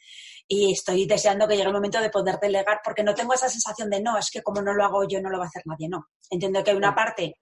y 0.46 0.72
estoy 0.72 1.06
deseando 1.06 1.46
que 1.46 1.54
llegue 1.54 1.68
el 1.68 1.75
momento 1.75 2.00
de 2.00 2.10
poder 2.10 2.38
delegar 2.40 2.80
porque 2.82 3.02
no 3.02 3.14
tengo 3.14 3.34
esa 3.34 3.48
sensación 3.48 3.90
de 3.90 4.00
no, 4.00 4.18
es 4.18 4.30
que 4.30 4.42
como 4.42 4.60
no 4.62 4.72
lo 4.72 4.84
hago 4.84 5.06
yo 5.06 5.20
no 5.20 5.30
lo 5.30 5.38
va 5.38 5.44
a 5.44 5.48
hacer 5.48 5.62
nadie, 5.66 5.88
no. 5.88 6.08
Entiendo 6.30 6.64
que 6.64 6.70
hay 6.70 6.76
una 6.76 6.94
parte 6.94 7.37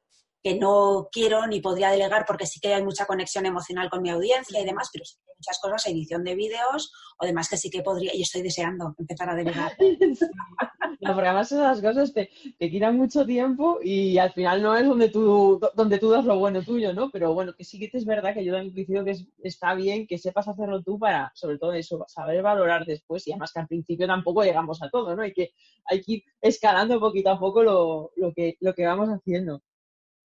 que 0.47 0.55
no 0.55 1.09
quiero 1.11 1.45
ni 1.49 1.61
podría 1.61 1.91
delegar 1.91 2.25
porque 2.25 2.47
sí 2.47 2.61
que 2.61 2.73
hay 2.73 2.85
mucha 2.85 3.05
conexión 3.05 3.47
emocional 3.47 3.91
con 3.91 4.01
mi 4.01 4.11
audiencia 4.11 4.61
y 4.61 4.65
demás, 4.65 4.91
pero 4.93 5.05
sí 5.05 5.17
que 5.17 5.33
hay 5.33 5.37
muchas 5.37 5.59
cosas, 5.61 5.87
edición 5.89 6.23
de 6.23 6.37
vídeos 6.37 6.93
o 7.19 7.27
demás 7.27 7.49
que 7.49 7.57
sí 7.57 7.69
que 7.69 7.83
podría 7.83 8.15
y 8.15 8.23
estoy 8.23 8.43
deseando 8.43 8.95
empezar 8.97 9.29
a 9.31 9.35
delegar. 9.35 9.73
No, 10.99 11.13
porque 11.13 11.29
además 11.29 11.53
esas 11.53 11.83
cosas 11.83 12.13
te, 12.15 12.31
te, 12.59 12.71
quitan 12.71 12.97
mucho 12.97 13.27
tiempo 13.27 13.79
y 13.83 14.17
al 14.17 14.33
final 14.33 14.63
no 14.63 14.75
es 14.75 14.87
donde 14.87 15.11
tú, 15.11 15.61
donde 15.75 15.99
tú 15.99 16.09
das 16.09 16.25
lo 16.25 16.39
bueno 16.39 16.63
tuyo, 16.63 16.95
¿no? 16.95 17.11
Pero 17.11 17.35
bueno, 17.35 17.53
que 17.53 17.65
sí 17.65 17.79
que 17.79 17.91
es 17.93 18.07
verdad 18.07 18.33
que 18.33 18.43
yo 18.43 18.55
también 18.55 18.73
coincido 18.73 19.05
que 19.05 19.15
está 19.43 19.75
bien 19.75 20.07
que 20.07 20.17
sepas 20.17 20.49
hacerlo 20.49 20.83
tú 20.83 20.99
para, 20.99 21.31
sobre 21.35 21.59
todo 21.59 21.75
eso, 21.75 22.03
saber 22.09 22.43
valorar 22.43 22.87
después 22.87 23.27
y 23.27 23.33
además 23.33 23.53
que 23.53 23.61
al 23.61 23.69
principio 23.69 24.07
tampoco 24.07 24.43
llegamos 24.43 24.83
a 24.83 24.89
todo, 24.89 25.15
¿no? 25.15 25.23
Hay 25.23 25.35
que, 25.35 25.51
hay 25.85 26.01
que 26.01 26.13
ir 26.13 26.25
escalando 26.41 26.99
poquito 26.99 27.29
a 27.31 27.39
poco 27.39 27.63
lo, 27.63 28.11
lo, 28.17 28.33
que, 28.33 28.57
lo 28.61 28.75
que 28.75 28.87
vamos 28.87 29.11
haciendo. 29.11 29.61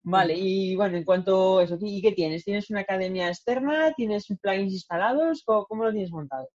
Vale, 0.03 0.35
y 0.35 0.75
bueno, 0.77 0.97
en 0.97 1.05
cuanto 1.05 1.59
a 1.59 1.65
eso, 1.65 1.77
¿y 1.81 2.01
qué 2.01 2.13
tienes? 2.13 2.45
¿Tienes 2.45 2.71
una 2.71 2.81
academia 2.81 3.29
externa? 3.29 3.93
¿Tienes 3.95 4.27
plugins 4.41 4.73
instalados? 4.73 5.43
¿Cómo, 5.45 5.67
cómo 5.67 5.85
lo 5.85 5.93
tienes 5.93 6.11
montado? 6.11 6.49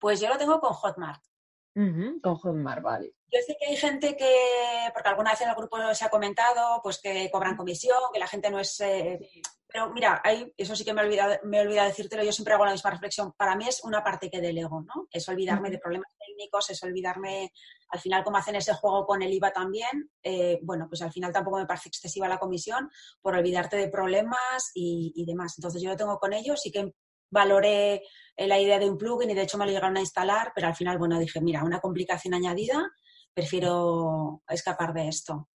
Pues 0.00 0.20
yo 0.20 0.28
lo 0.28 0.38
tengo 0.38 0.60
con 0.60 0.72
Hotmart. 0.72 1.22
con 2.20 2.34
Hotmart, 2.36 2.82
vale. 2.82 3.14
Yo 3.30 3.40
sé 3.46 3.56
que 3.60 3.66
hay 3.66 3.76
gente 3.76 4.16
que, 4.16 4.90
porque 4.94 5.08
alguna 5.10 5.32
vez 5.32 5.40
en 5.42 5.50
el 5.50 5.54
grupo 5.54 5.76
se 5.94 6.04
ha 6.04 6.08
comentado, 6.08 6.80
pues 6.82 6.98
que 6.98 7.30
cobran 7.30 7.56
comisión, 7.56 7.98
que 8.12 8.18
la 8.18 8.26
gente 8.26 8.50
no 8.50 8.58
es... 8.58 8.80
Eh, 8.80 9.18
pero 9.70 9.90
mira, 9.92 10.22
hay, 10.24 10.50
eso 10.56 10.74
sí 10.74 10.82
que 10.82 10.94
me 10.94 11.02
he, 11.02 11.04
olvidado, 11.04 11.38
me 11.44 11.58
he 11.58 11.60
olvidado 11.60 11.88
decírtelo, 11.88 12.24
yo 12.24 12.32
siempre 12.32 12.54
hago 12.54 12.64
la 12.64 12.72
misma 12.72 12.90
reflexión. 12.90 13.34
Para 13.36 13.54
mí 13.54 13.68
es 13.68 13.84
una 13.84 14.02
parte 14.02 14.30
que 14.30 14.40
delego, 14.40 14.80
¿no? 14.80 15.08
Es 15.10 15.28
olvidarme 15.28 15.70
de 15.70 15.78
problemas 15.78 16.10
técnicos, 16.18 16.70
es 16.70 16.82
olvidarme, 16.82 17.52
al 17.90 18.00
final, 18.00 18.24
como 18.24 18.38
hacen 18.38 18.56
ese 18.56 18.72
juego 18.72 19.04
con 19.04 19.20
el 19.20 19.34
IVA 19.34 19.52
también, 19.52 20.10
eh, 20.22 20.58
bueno, 20.62 20.86
pues 20.88 21.02
al 21.02 21.12
final 21.12 21.30
tampoco 21.30 21.58
me 21.58 21.66
parece 21.66 21.90
excesiva 21.90 22.28
la 22.28 22.38
comisión 22.38 22.90
por 23.20 23.34
olvidarte 23.34 23.76
de 23.76 23.88
problemas 23.88 24.70
y, 24.74 25.12
y 25.14 25.26
demás. 25.26 25.52
Entonces 25.58 25.82
yo 25.82 25.90
lo 25.90 25.96
tengo 25.96 26.18
con 26.18 26.32
ellos, 26.32 26.62
sí 26.62 26.72
que 26.72 26.94
valoré 27.30 28.04
la 28.38 28.58
idea 28.58 28.78
de 28.78 28.88
un 28.88 28.96
plugin 28.96 29.28
y 29.28 29.34
de 29.34 29.42
hecho 29.42 29.58
me 29.58 29.66
lo 29.66 29.72
llegaron 29.72 29.98
a 29.98 30.00
instalar, 30.00 30.52
pero 30.54 30.66
al 30.66 30.74
final, 30.74 30.96
bueno, 30.96 31.18
dije, 31.18 31.42
mira, 31.42 31.62
una 31.62 31.80
complicación 31.80 32.32
añadida 32.32 32.90
prefiero 33.38 34.42
escapar 34.48 34.92
de 34.92 35.06
esto. 35.06 35.48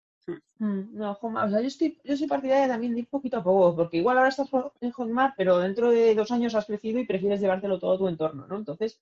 Mm, 0.57 0.95
no, 0.97 1.17
o 1.21 1.49
sea, 1.49 1.59
yo 1.59 1.67
estoy, 1.67 1.99
yo 2.05 2.15
soy 2.15 2.27
partidaria 2.27 2.69
también 2.69 2.93
de 2.93 3.01
ir 3.01 3.09
poquito 3.09 3.37
a 3.37 3.43
poco, 3.43 3.75
porque 3.75 3.97
igual 3.97 4.17
ahora 4.17 4.29
estás 4.29 4.49
en 4.79 4.91
Hotmart, 4.91 5.33
pero 5.35 5.59
dentro 5.59 5.91
de 5.91 6.15
dos 6.15 6.31
años 6.31 6.55
has 6.55 6.65
crecido 6.65 6.99
y 6.99 7.05
prefieres 7.05 7.41
llevártelo 7.41 7.79
todo 7.79 7.95
a 7.95 7.97
tu 7.97 8.07
entorno, 8.07 8.47
¿no? 8.47 8.55
Entonces, 8.55 9.01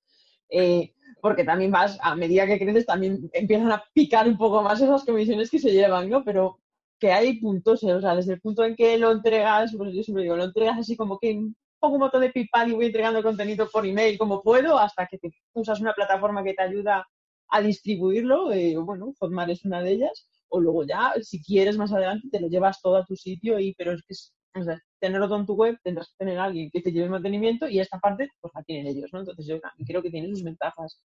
eh, 0.49 0.95
porque 1.21 1.43
también 1.43 1.69
vas, 1.69 1.99
a 2.01 2.15
medida 2.15 2.47
que 2.47 2.57
creces, 2.57 2.87
también 2.87 3.29
empiezan 3.33 3.71
a 3.71 3.83
picar 3.93 4.27
un 4.27 4.37
poco 4.37 4.63
más 4.63 4.81
esas 4.81 5.05
comisiones 5.05 5.51
que 5.51 5.59
se 5.59 5.71
llevan, 5.71 6.09
¿no? 6.09 6.23
Pero 6.23 6.57
que 6.99 7.11
hay 7.11 7.39
puntos, 7.39 7.83
¿eh? 7.83 7.93
o 7.93 8.01
sea, 8.01 8.15
desde 8.15 8.33
el 8.33 8.41
punto 8.41 8.63
en 8.63 8.75
que 8.75 8.97
lo 8.97 9.11
entregas, 9.11 9.75
pues 9.77 9.93
yo 9.93 10.01
siempre 10.01 10.23
digo, 10.23 10.35
lo 10.35 10.45
entregas 10.45 10.79
así 10.79 10.95
como 10.95 11.19
que 11.19 11.39
pongo 11.79 11.95
un 11.95 12.01
botón 12.01 12.21
de 12.21 12.31
PayPal 12.31 12.69
y 12.69 12.73
voy 12.73 12.85
entregando 12.87 13.21
contenido 13.21 13.69
por 13.71 13.85
email 13.85 14.17
como 14.17 14.41
puedo, 14.41 14.79
hasta 14.79 15.05
que 15.05 15.19
te 15.19 15.31
usas 15.53 15.79
una 15.81 15.93
plataforma 15.93 16.43
que 16.43 16.55
te 16.55 16.63
ayuda 16.63 17.07
a 17.51 17.61
distribuirlo, 17.61 18.51
eh, 18.51 18.75
bueno, 18.77 19.13
Hotmart 19.19 19.51
es 19.51 19.65
una 19.65 19.81
de 19.81 19.91
ellas, 19.91 20.27
o 20.49 20.59
luego 20.59 20.85
ya, 20.85 21.13
si 21.21 21.41
quieres 21.43 21.77
más 21.77 21.93
adelante, 21.93 22.27
te 22.31 22.39
lo 22.39 22.47
llevas 22.47 22.81
todo 22.81 22.95
a 22.97 23.05
tu 23.05 23.15
sitio, 23.15 23.59
y, 23.59 23.73
pero 23.75 23.93
es 23.93 24.03
que 24.03 24.15
sea, 24.63 24.81
tenerlo 24.99 25.27
todo 25.27 25.39
en 25.39 25.45
tu 25.45 25.53
web, 25.53 25.77
tendrás 25.83 26.09
que 26.09 26.25
tener 26.25 26.39
alguien 26.39 26.69
que 26.71 26.81
te 26.81 26.91
lleve 26.91 27.05
el 27.05 27.11
mantenimiento 27.11 27.67
y 27.67 27.79
esta 27.79 27.99
parte, 27.99 28.29
pues 28.41 28.53
la 28.53 28.63
tienen 28.63 28.87
ellos, 28.87 29.09
¿no? 29.13 29.19
Entonces 29.19 29.45
yo 29.45 29.59
creo 29.85 30.01
que 30.01 30.11
tiene 30.11 30.29
sus 30.29 30.43
ventajas. 30.43 31.01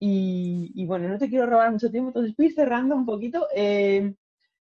Y, 0.00 0.84
bueno, 0.86 1.08
no 1.08 1.18
te 1.18 1.30
quiero 1.30 1.46
robar 1.46 1.72
mucho 1.72 1.90
tiempo, 1.90 2.10
entonces 2.10 2.34
voy 2.36 2.50
cerrando 2.50 2.94
un 2.94 3.06
poquito. 3.06 3.46
Eh, 3.54 4.14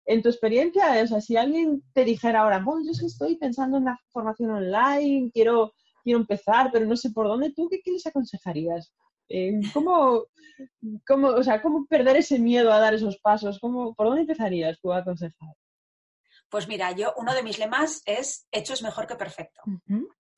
en 0.06 0.22
tu 0.22 0.28
experiencia, 0.28 1.02
o 1.02 1.06
sea, 1.06 1.20
si 1.20 1.37
alguien 1.37 1.82
te 1.94 2.04
dijera 2.04 2.40
ahora, 2.40 2.58
bueno, 2.58 2.82
yo 2.84 3.06
estoy 3.06 3.37
pensando 3.37 3.78
en 3.78 3.84
la 3.84 3.99
formación 4.08 4.50
online, 4.50 5.30
quiero, 5.32 5.72
quiero 6.02 6.18
empezar, 6.18 6.70
pero 6.72 6.84
no 6.87 6.96
sé 6.96 7.10
por 7.10 7.26
dónde, 7.28 7.52
¿tú 7.52 7.68
qué, 7.70 7.80
les 7.90 8.06
aconsejarías? 8.06 8.92
Eh, 9.30 9.60
¿cómo, 9.72 10.25
cómo, 11.06 11.28
o 11.28 11.42
sea, 11.42 11.62
¿Cómo 11.62 11.87
perder 11.87 12.16
ese 12.16 12.38
miedo 12.38 12.72
a 12.72 12.80
dar 12.80 12.92
esos 12.92 13.16
pasos? 13.18 13.58
¿Cómo, 13.60 13.94
¿Por 13.94 14.08
dónde 14.08 14.22
empezarías 14.22 14.78
tú 14.80 14.92
a 14.92 14.99
aconsejar? 14.99 15.54
Pues 16.49 16.66
mira, 16.66 16.90
yo 16.92 17.14
uno 17.16 17.32
de 17.32 17.44
mis 17.44 17.60
lemas 17.60 18.02
es 18.06 18.49
hecho 18.50 18.75
es 18.75 18.82
mejor 18.82 19.06
que 19.06 19.14
perfecto 19.14 19.62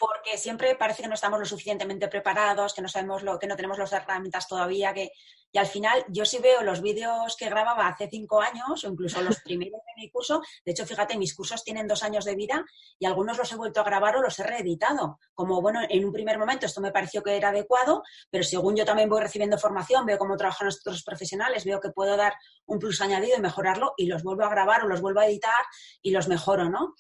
porque 0.03 0.37
siempre 0.37 0.75
parece 0.75 1.03
que 1.03 1.09
no 1.09 1.15
estamos 1.15 1.39
lo 1.39 1.47
suficientemente 1.47 2.09
preparados, 2.09 2.75
que 2.75 2.83
no 2.83 2.89
sabemos 2.89 3.23
lo, 3.23 3.39
que 3.39 3.47
no 3.47 3.55
tenemos 3.55 3.79
las 3.79 3.93
herramientas 3.93 4.49
todavía, 4.49 4.93
que 4.93 5.13
y 5.55 5.59
al 5.59 5.67
final 5.67 6.05
yo 6.09 6.25
sí 6.25 6.39
veo 6.39 6.63
los 6.63 6.81
vídeos 6.81 7.37
que 7.37 7.49
grababa 7.49 7.87
hace 7.87 8.09
cinco 8.09 8.41
años 8.41 8.83
o 8.83 8.89
incluso 8.89 9.21
los 9.21 9.39
primeros 9.45 9.81
de 9.87 10.03
mi 10.03 10.11
curso, 10.11 10.43
de 10.65 10.73
hecho 10.73 10.87
fíjate, 10.87 11.17
mis 11.19 11.37
cursos 11.37 11.63
tienen 11.63 11.87
dos 11.87 12.03
años 12.03 12.25
de 12.25 12.35
vida 12.35 12.65
y 12.99 13.07
algunos 13.07 13.37
los 13.39 13.53
he 13.53 13.57
vuelto 13.57 13.81
a 13.81 13.85
grabar 13.85 14.17
o 14.17 14.23
los 14.23 14.39
he 14.41 14.45
reeditado. 14.45 15.21
Como 15.35 15.61
bueno, 15.61 15.81
en 15.89 16.05
un 16.05 16.13
primer 16.13 16.39
momento 16.39 16.67
esto 16.67 16.81
me 16.81 16.91
pareció 16.91 17.23
que 17.23 17.37
era 17.37 17.51
adecuado, 17.51 18.03
pero 18.31 18.43
según 18.43 18.75
yo 18.75 18.85
también 18.85 19.09
voy 19.09 19.21
recibiendo 19.21 19.59
formación, 19.59 20.05
veo 20.05 20.19
cómo 20.19 20.37
trabajan 20.37 20.69
otros 20.69 21.05
profesionales, 21.05 21.65
veo 21.65 21.81
que 21.81 21.91
puedo 21.91 22.17
dar 22.17 22.35
un 22.67 22.79
plus 22.79 23.01
añadido 23.03 23.37
y 23.37 23.41
mejorarlo 23.41 23.93
y 23.97 24.07
los 24.07 24.23
vuelvo 24.23 24.45
a 24.45 24.49
grabar 24.49 24.83
o 24.83 24.89
los 24.89 25.01
vuelvo 25.01 25.21
a 25.21 25.27
editar 25.27 25.53
y 26.01 26.11
los 26.11 26.27
mejoro, 26.29 26.71
¿no? 26.71 26.95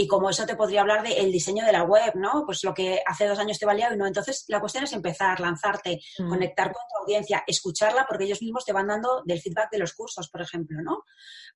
Y 0.00 0.06
como 0.06 0.30
eso 0.30 0.46
te 0.46 0.54
podría 0.54 0.82
hablar 0.82 1.02
del 1.02 1.32
diseño 1.32 1.66
de 1.66 1.72
la 1.72 1.82
web, 1.82 2.12
¿no? 2.14 2.44
Pues 2.46 2.62
lo 2.62 2.72
que 2.72 3.02
hace 3.04 3.26
dos 3.26 3.40
años 3.40 3.58
te 3.58 3.66
valía 3.66 3.92
y 3.92 3.96
no. 3.96 4.06
Entonces, 4.06 4.44
la 4.46 4.60
cuestión 4.60 4.84
es 4.84 4.92
empezar, 4.92 5.40
lanzarte, 5.40 6.00
mm. 6.20 6.28
conectar 6.28 6.66
con 6.66 6.82
tu 6.88 7.02
audiencia, 7.02 7.42
escucharla, 7.44 8.06
porque 8.08 8.22
ellos 8.22 8.40
mismos 8.40 8.64
te 8.64 8.72
van 8.72 8.86
dando 8.86 9.24
del 9.24 9.40
feedback 9.40 9.72
de 9.72 9.78
los 9.78 9.94
cursos, 9.94 10.28
por 10.28 10.40
ejemplo, 10.40 10.80
¿no? 10.82 11.02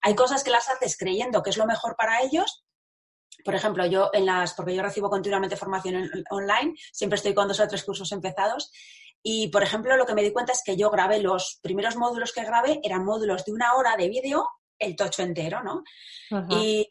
Hay 0.00 0.16
cosas 0.16 0.42
que 0.42 0.50
las 0.50 0.68
haces 0.68 0.96
creyendo 0.98 1.40
que 1.40 1.50
es 1.50 1.56
lo 1.56 1.66
mejor 1.66 1.94
para 1.94 2.20
ellos, 2.20 2.64
por 3.44 3.54
ejemplo, 3.54 3.86
yo 3.86 4.10
en 4.12 4.26
las, 4.26 4.54
porque 4.54 4.74
yo 4.74 4.82
recibo 4.82 5.08
continuamente 5.08 5.54
formación 5.54 6.10
online, 6.30 6.74
siempre 6.92 7.18
estoy 7.18 7.34
con 7.34 7.46
dos 7.46 7.60
o 7.60 7.68
tres 7.68 7.84
cursos 7.84 8.10
empezados. 8.10 8.72
Y, 9.22 9.50
por 9.50 9.62
ejemplo, 9.62 9.96
lo 9.96 10.04
que 10.04 10.14
me 10.14 10.22
di 10.22 10.32
cuenta 10.32 10.52
es 10.52 10.62
que 10.66 10.76
yo 10.76 10.90
grabé 10.90 11.20
los 11.20 11.60
primeros 11.62 11.94
módulos 11.94 12.32
que 12.32 12.42
grabé, 12.42 12.80
eran 12.82 13.04
módulos 13.04 13.44
de 13.44 13.52
una 13.52 13.74
hora 13.74 13.96
de 13.96 14.08
vídeo, 14.08 14.48
el 14.80 14.96
tocho 14.96 15.22
entero, 15.22 15.62
¿no? 15.62 15.84
Y, 16.50 16.90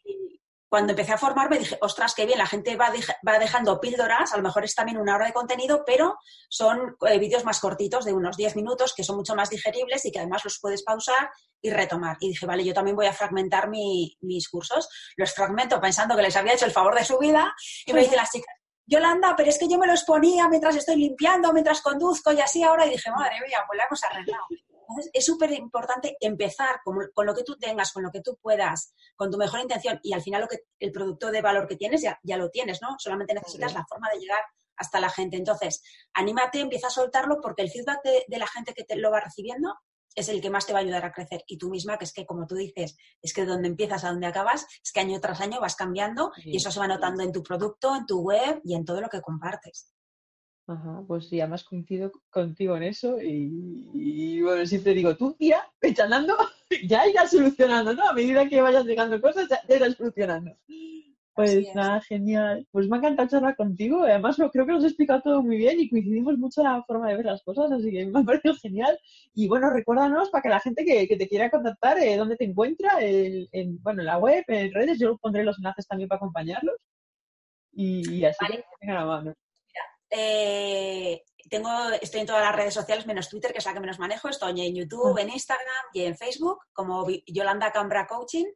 cuando 0.72 0.92
empecé 0.92 1.12
a 1.12 1.18
formarme 1.18 1.58
dije, 1.58 1.76
ostras, 1.82 2.14
qué 2.14 2.24
bien, 2.24 2.38
la 2.38 2.46
gente 2.46 2.76
va, 2.76 2.90
dejando 3.38 3.78
píldoras, 3.78 4.32
a 4.32 4.38
lo 4.38 4.42
mejor 4.42 4.64
es 4.64 4.74
también 4.74 4.96
una 4.96 5.16
hora 5.16 5.26
de 5.26 5.34
contenido, 5.34 5.82
pero 5.84 6.16
son 6.48 6.96
eh, 7.06 7.18
vídeos 7.18 7.44
más 7.44 7.60
cortitos, 7.60 8.06
de 8.06 8.14
unos 8.14 8.38
10 8.38 8.56
minutos, 8.56 8.94
que 8.96 9.04
son 9.04 9.16
mucho 9.16 9.34
más 9.34 9.50
digeribles 9.50 10.02
y 10.06 10.10
que 10.10 10.20
además 10.20 10.46
los 10.46 10.58
puedes 10.62 10.82
pausar 10.82 11.28
y 11.60 11.68
retomar. 11.68 12.16
Y 12.20 12.30
dije, 12.30 12.46
vale, 12.46 12.64
yo 12.64 12.72
también 12.72 12.96
voy 12.96 13.04
a 13.04 13.12
fragmentar 13.12 13.68
mis 13.68 14.48
cursos. 14.48 14.88
Los 15.18 15.34
fragmento 15.34 15.78
pensando 15.78 16.16
que 16.16 16.22
les 16.22 16.36
había 16.36 16.54
hecho 16.54 16.64
el 16.64 16.72
favor 16.72 16.94
de 16.94 17.04
su 17.04 17.18
vida 17.18 17.54
y 17.84 17.92
me 17.92 18.00
dicen 18.00 18.16
las 18.16 18.30
chicas, 18.30 18.56
Yolanda, 18.86 19.34
pero 19.36 19.50
es 19.50 19.58
que 19.58 19.68
yo 19.68 19.76
me 19.76 19.86
los 19.86 20.04
ponía 20.04 20.48
mientras 20.48 20.74
estoy 20.74 20.96
limpiando, 20.96 21.52
mientras 21.52 21.82
conduzco 21.82 22.32
y 22.32 22.40
así 22.40 22.62
ahora. 22.62 22.86
Y 22.86 22.92
dije, 22.92 23.10
madre 23.10 23.34
mía, 23.46 23.62
pues 23.66 23.76
la 23.76 23.84
hemos 23.84 24.02
arreglado. 24.04 24.46
Entonces, 24.88 25.10
es 25.12 25.24
súper 25.24 25.52
importante 25.52 26.16
empezar 26.20 26.80
con, 26.84 27.26
lo 27.26 27.34
que 27.34 27.44
tú 27.44 27.56
tengas, 27.56 27.92
con 27.92 28.02
lo 28.02 28.10
que 28.10 28.20
tú 28.20 28.38
puedas, 28.40 28.94
con 29.16 29.30
tu 29.30 29.38
mejor 29.38 29.60
intención 29.60 29.98
y 30.02 30.12
al 30.12 30.22
final 30.22 30.42
lo 30.42 30.48
que, 30.48 30.60
el 30.78 30.92
producto 30.92 31.30
de 31.30 31.42
valor 31.42 31.66
que 31.66 31.76
tienes 31.76 32.02
ya, 32.02 32.18
ya 32.22 32.36
lo 32.36 32.50
tienes, 32.50 32.80
¿no? 32.82 32.96
Solamente 32.98 33.34
necesitas 33.34 33.74
la 33.74 33.86
forma 33.86 34.10
de 34.10 34.20
llegar 34.20 34.40
hasta 34.76 35.00
la 35.00 35.10
gente. 35.10 35.36
Entonces, 35.36 35.82
anímate, 36.14 36.60
empieza 36.60 36.88
a 36.88 36.90
soltarlo 36.90 37.40
porque 37.40 37.62
el 37.62 37.70
feedback 37.70 38.02
de, 38.02 38.24
de 38.26 38.38
la 38.38 38.46
gente 38.46 38.74
que 38.74 38.84
te 38.84 38.96
lo 38.96 39.10
va 39.10 39.20
recibiendo 39.20 39.74
es 40.14 40.28
el 40.28 40.40
que 40.40 40.50
más 40.50 40.66
te 40.66 40.72
va 40.72 40.80
a 40.80 40.82
ayudar 40.82 41.04
a 41.04 41.12
crecer. 41.12 41.42
Y 41.46 41.58
tú 41.58 41.70
misma, 41.70 41.98
que 41.98 42.04
es 42.04 42.12
que, 42.12 42.26
como 42.26 42.46
tú 42.46 42.54
dices, 42.54 42.96
es 43.20 43.32
que 43.32 43.44
donde 43.44 43.68
empiezas 43.68 44.04
a 44.04 44.10
donde 44.10 44.26
acabas, 44.26 44.66
es 44.82 44.92
que 44.92 45.00
año 45.00 45.20
tras 45.20 45.40
año 45.40 45.60
vas 45.60 45.76
cambiando 45.76 46.32
y 46.36 46.56
eso 46.56 46.70
se 46.70 46.80
va 46.80 46.88
notando 46.88 47.22
en 47.22 47.32
tu 47.32 47.42
producto, 47.42 47.94
en 47.96 48.06
tu 48.06 48.20
web 48.20 48.60
y 48.64 48.74
en 48.74 48.84
todo 48.84 49.00
lo 49.00 49.08
que 49.08 49.20
compartes. 49.20 49.92
Ajá, 50.66 51.02
pues 51.08 51.28
sí, 51.28 51.40
además 51.40 51.64
coincido 51.64 52.12
contigo 52.30 52.76
en 52.76 52.84
eso 52.84 53.20
y, 53.20 54.40
bueno, 54.42 54.64
siempre 54.64 54.94
digo, 54.94 55.16
tú 55.16 55.34
tira, 55.36 55.66
echanando, 55.80 56.36
ya 56.88 57.06
irás 57.08 57.30
solucionando, 57.30 57.94
¿no? 57.94 58.08
A 58.08 58.12
medida 58.12 58.48
que 58.48 58.62
vayas 58.62 58.84
llegando 58.84 59.20
cosas, 59.20 59.48
ya, 59.48 59.60
irás 59.74 59.96
solucionando. 59.96 60.56
Pues 61.34 61.74
nada, 61.74 62.00
genial. 62.02 62.66
Pues 62.70 62.88
me 62.88 62.96
ha 62.96 62.98
encantado 62.98 63.28
charlar 63.28 63.56
contigo. 63.56 64.02
Además, 64.02 64.36
creo 64.52 64.66
que 64.66 64.72
nos 64.72 64.84
has 64.84 64.90
explicado 64.90 65.22
todo 65.22 65.42
muy 65.42 65.56
bien 65.56 65.80
y 65.80 65.88
coincidimos 65.88 66.36
mucho 66.36 66.60
en 66.60 66.66
la 66.66 66.82
forma 66.84 67.08
de 67.08 67.16
ver 67.16 67.24
las 67.24 67.42
cosas, 67.42 67.72
así 67.72 67.90
que 67.90 68.04
me 68.06 68.20
ha 68.20 68.22
parecido 68.24 68.54
genial. 68.56 68.98
Y 69.34 69.48
bueno, 69.48 69.70
recuérdanos 69.70 70.30
para 70.30 70.42
que 70.42 70.48
la 70.50 70.60
gente 70.60 70.84
que, 70.84 71.16
te 71.16 71.28
quiera 71.28 71.50
contactar, 71.50 71.98
eh, 71.98 72.16
dónde 72.16 72.36
te 72.36 72.44
encuentra, 72.44 72.98
en, 73.00 73.82
bueno, 73.82 74.02
en 74.02 74.06
la 74.06 74.18
web, 74.18 74.44
en 74.48 74.72
redes, 74.72 74.98
yo 74.98 75.16
pondré 75.16 75.42
los 75.42 75.58
enlaces 75.58 75.86
también 75.86 76.08
para 76.08 76.18
acompañarlos. 76.18 76.76
Y, 77.72 78.24
así 78.24 78.44
que 78.46 78.64
tengan 78.80 78.96
la 78.96 79.06
mano. 79.06 79.34
Eh, 80.14 81.24
tengo, 81.48 81.70
estoy 82.00 82.20
en 82.20 82.26
todas 82.26 82.42
las 82.42 82.54
redes 82.54 82.74
sociales 82.74 83.06
menos 83.06 83.30
Twitter, 83.30 83.52
que 83.52 83.58
es 83.58 83.64
la 83.64 83.72
que 83.72 83.80
menos 83.80 83.98
manejo. 83.98 84.28
Estoy 84.28 84.60
en 84.60 84.74
YouTube, 84.74 85.18
en 85.18 85.30
Instagram 85.30 85.86
y 85.94 86.04
en 86.04 86.16
Facebook 86.16 86.60
como 86.72 87.06
Yolanda 87.26 87.72
Cambra 87.72 88.06
Coaching 88.06 88.46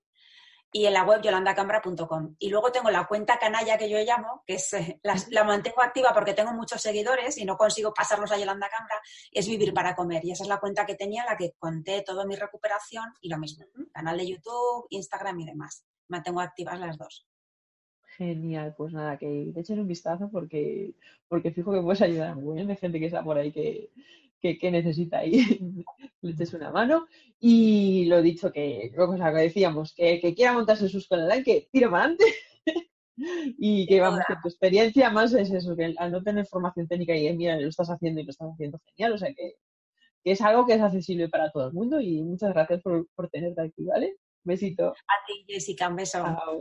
y 0.71 0.85
en 0.85 0.93
la 0.93 1.05
web 1.05 1.23
yolandacambra.com. 1.23 2.37
Y 2.39 2.51
luego 2.51 2.71
tengo 2.71 2.91
la 2.91 3.07
cuenta 3.07 3.39
canalla 3.39 3.79
que 3.79 3.89
yo 3.89 3.99
llamo, 3.99 4.43
que 4.47 4.55
es 4.55 4.75
eh, 4.75 5.01
la, 5.03 5.45
mantengo 5.45 5.83
activa 5.83 6.13
porque 6.13 6.35
tengo 6.35 6.53
muchos 6.53 6.83
seguidores 6.83 7.39
y 7.39 7.47
no 7.47 7.57
consigo 7.57 7.95
pasarlos 7.95 8.31
a 8.33 8.37
Yolanda 8.37 8.69
Cambra, 8.69 9.01
es 9.31 9.49
Vivir 9.49 9.73
para 9.73 9.95
Comer. 9.95 10.23
Y 10.25 10.33
esa 10.33 10.43
es 10.43 10.49
la 10.49 10.61
cuenta 10.61 10.85
que 10.85 10.95
tenía, 10.95 11.25
la 11.25 11.37
que 11.37 11.53
conté 11.59 12.03
toda 12.03 12.27
mi 12.27 12.37
recuperación 12.37 13.15
y 13.23 13.31
lo 13.31 13.39
mismo. 13.39 13.65
Canal 13.93 14.19
de 14.19 14.29
YouTube, 14.29 14.87
Instagram 14.91 15.41
y 15.41 15.47
demás. 15.47 15.85
Mantengo 16.09 16.41
activas 16.41 16.79
las 16.79 16.99
dos. 16.99 17.27
Genial, 18.17 18.75
pues 18.77 18.95
nada, 18.95 19.19
que 19.19 19.51
te 19.53 19.61
echen 19.61 19.81
un 19.81 19.89
vistazo 19.89 20.31
porque, 20.31 20.95
porque 21.29 21.51
fijo 21.51 21.73
que 21.73 21.83
puedes 21.83 22.01
ayudar 22.01 22.35
muy 22.37 22.57
bien 22.57 22.69
de 22.69 22.77
gente 22.77 22.99
que 22.99 23.07
está 23.07 23.23
por 23.23 23.37
ahí 23.37 23.53
que, 23.53 23.91
que, 24.41 24.71
necesita 24.71 25.19
ahí 25.19 25.33
le 26.23 26.31
eches 26.33 26.55
una 26.55 26.71
mano. 26.71 27.07
Y 27.39 28.07
lo 28.07 28.23
dicho, 28.23 28.53
que 28.53 28.91
luego 28.95 29.15
o 29.15 29.17
que 29.17 29.43
decíamos, 29.43 29.95
que, 29.95 30.21
que 30.21 30.35
quiera 30.35 30.55
montarse 30.55 30.89
su 30.89 30.99
escuela 30.99 31.25
online, 31.25 31.45
que 31.45 31.69
tire 31.71 31.89
para 31.89 32.05
adelante. 32.05 32.25
y 33.17 33.87
que 33.87 34.01
vamos, 34.01 34.21
que 34.27 34.35
tu 34.43 34.49
experiencia 34.49 35.11
más 35.11 35.35
es 35.35 35.51
eso, 35.51 35.77
que 35.77 35.95
al 35.97 36.13
no 36.13 36.23
tener 36.23 36.47
formación 36.47 36.89
técnica 36.89 37.15
y 37.15 37.35
mira, 37.37 37.59
lo 37.61 37.69
estás 37.69 37.91
haciendo 37.91 38.21
y 38.21 38.25
lo 38.25 38.31
estás 38.31 38.49
haciendo 38.53 38.81
genial, 38.95 39.13
o 39.13 39.19
sea 39.19 39.33
que, 39.35 39.55
que 40.23 40.33
es 40.33 40.41
algo 40.41 40.67
que 40.67 40.75
es 40.75 40.81
accesible 40.81 41.29
para 41.29 41.51
todo 41.51 41.69
el 41.69 41.73
mundo 41.73 42.01
y 42.01 42.23
muchas 42.23 42.53
gracias 42.53 42.83
por, 42.83 43.07
por 43.15 43.29
tenerte 43.29 43.63
aquí, 43.63 43.85
¿vale? 43.85 44.17
Besito. 44.45 44.89
A 44.89 45.27
ti, 45.27 45.45
Jessica, 45.47 45.89
un 45.89 45.97
beso. 45.97 46.19
Chao. 46.19 46.61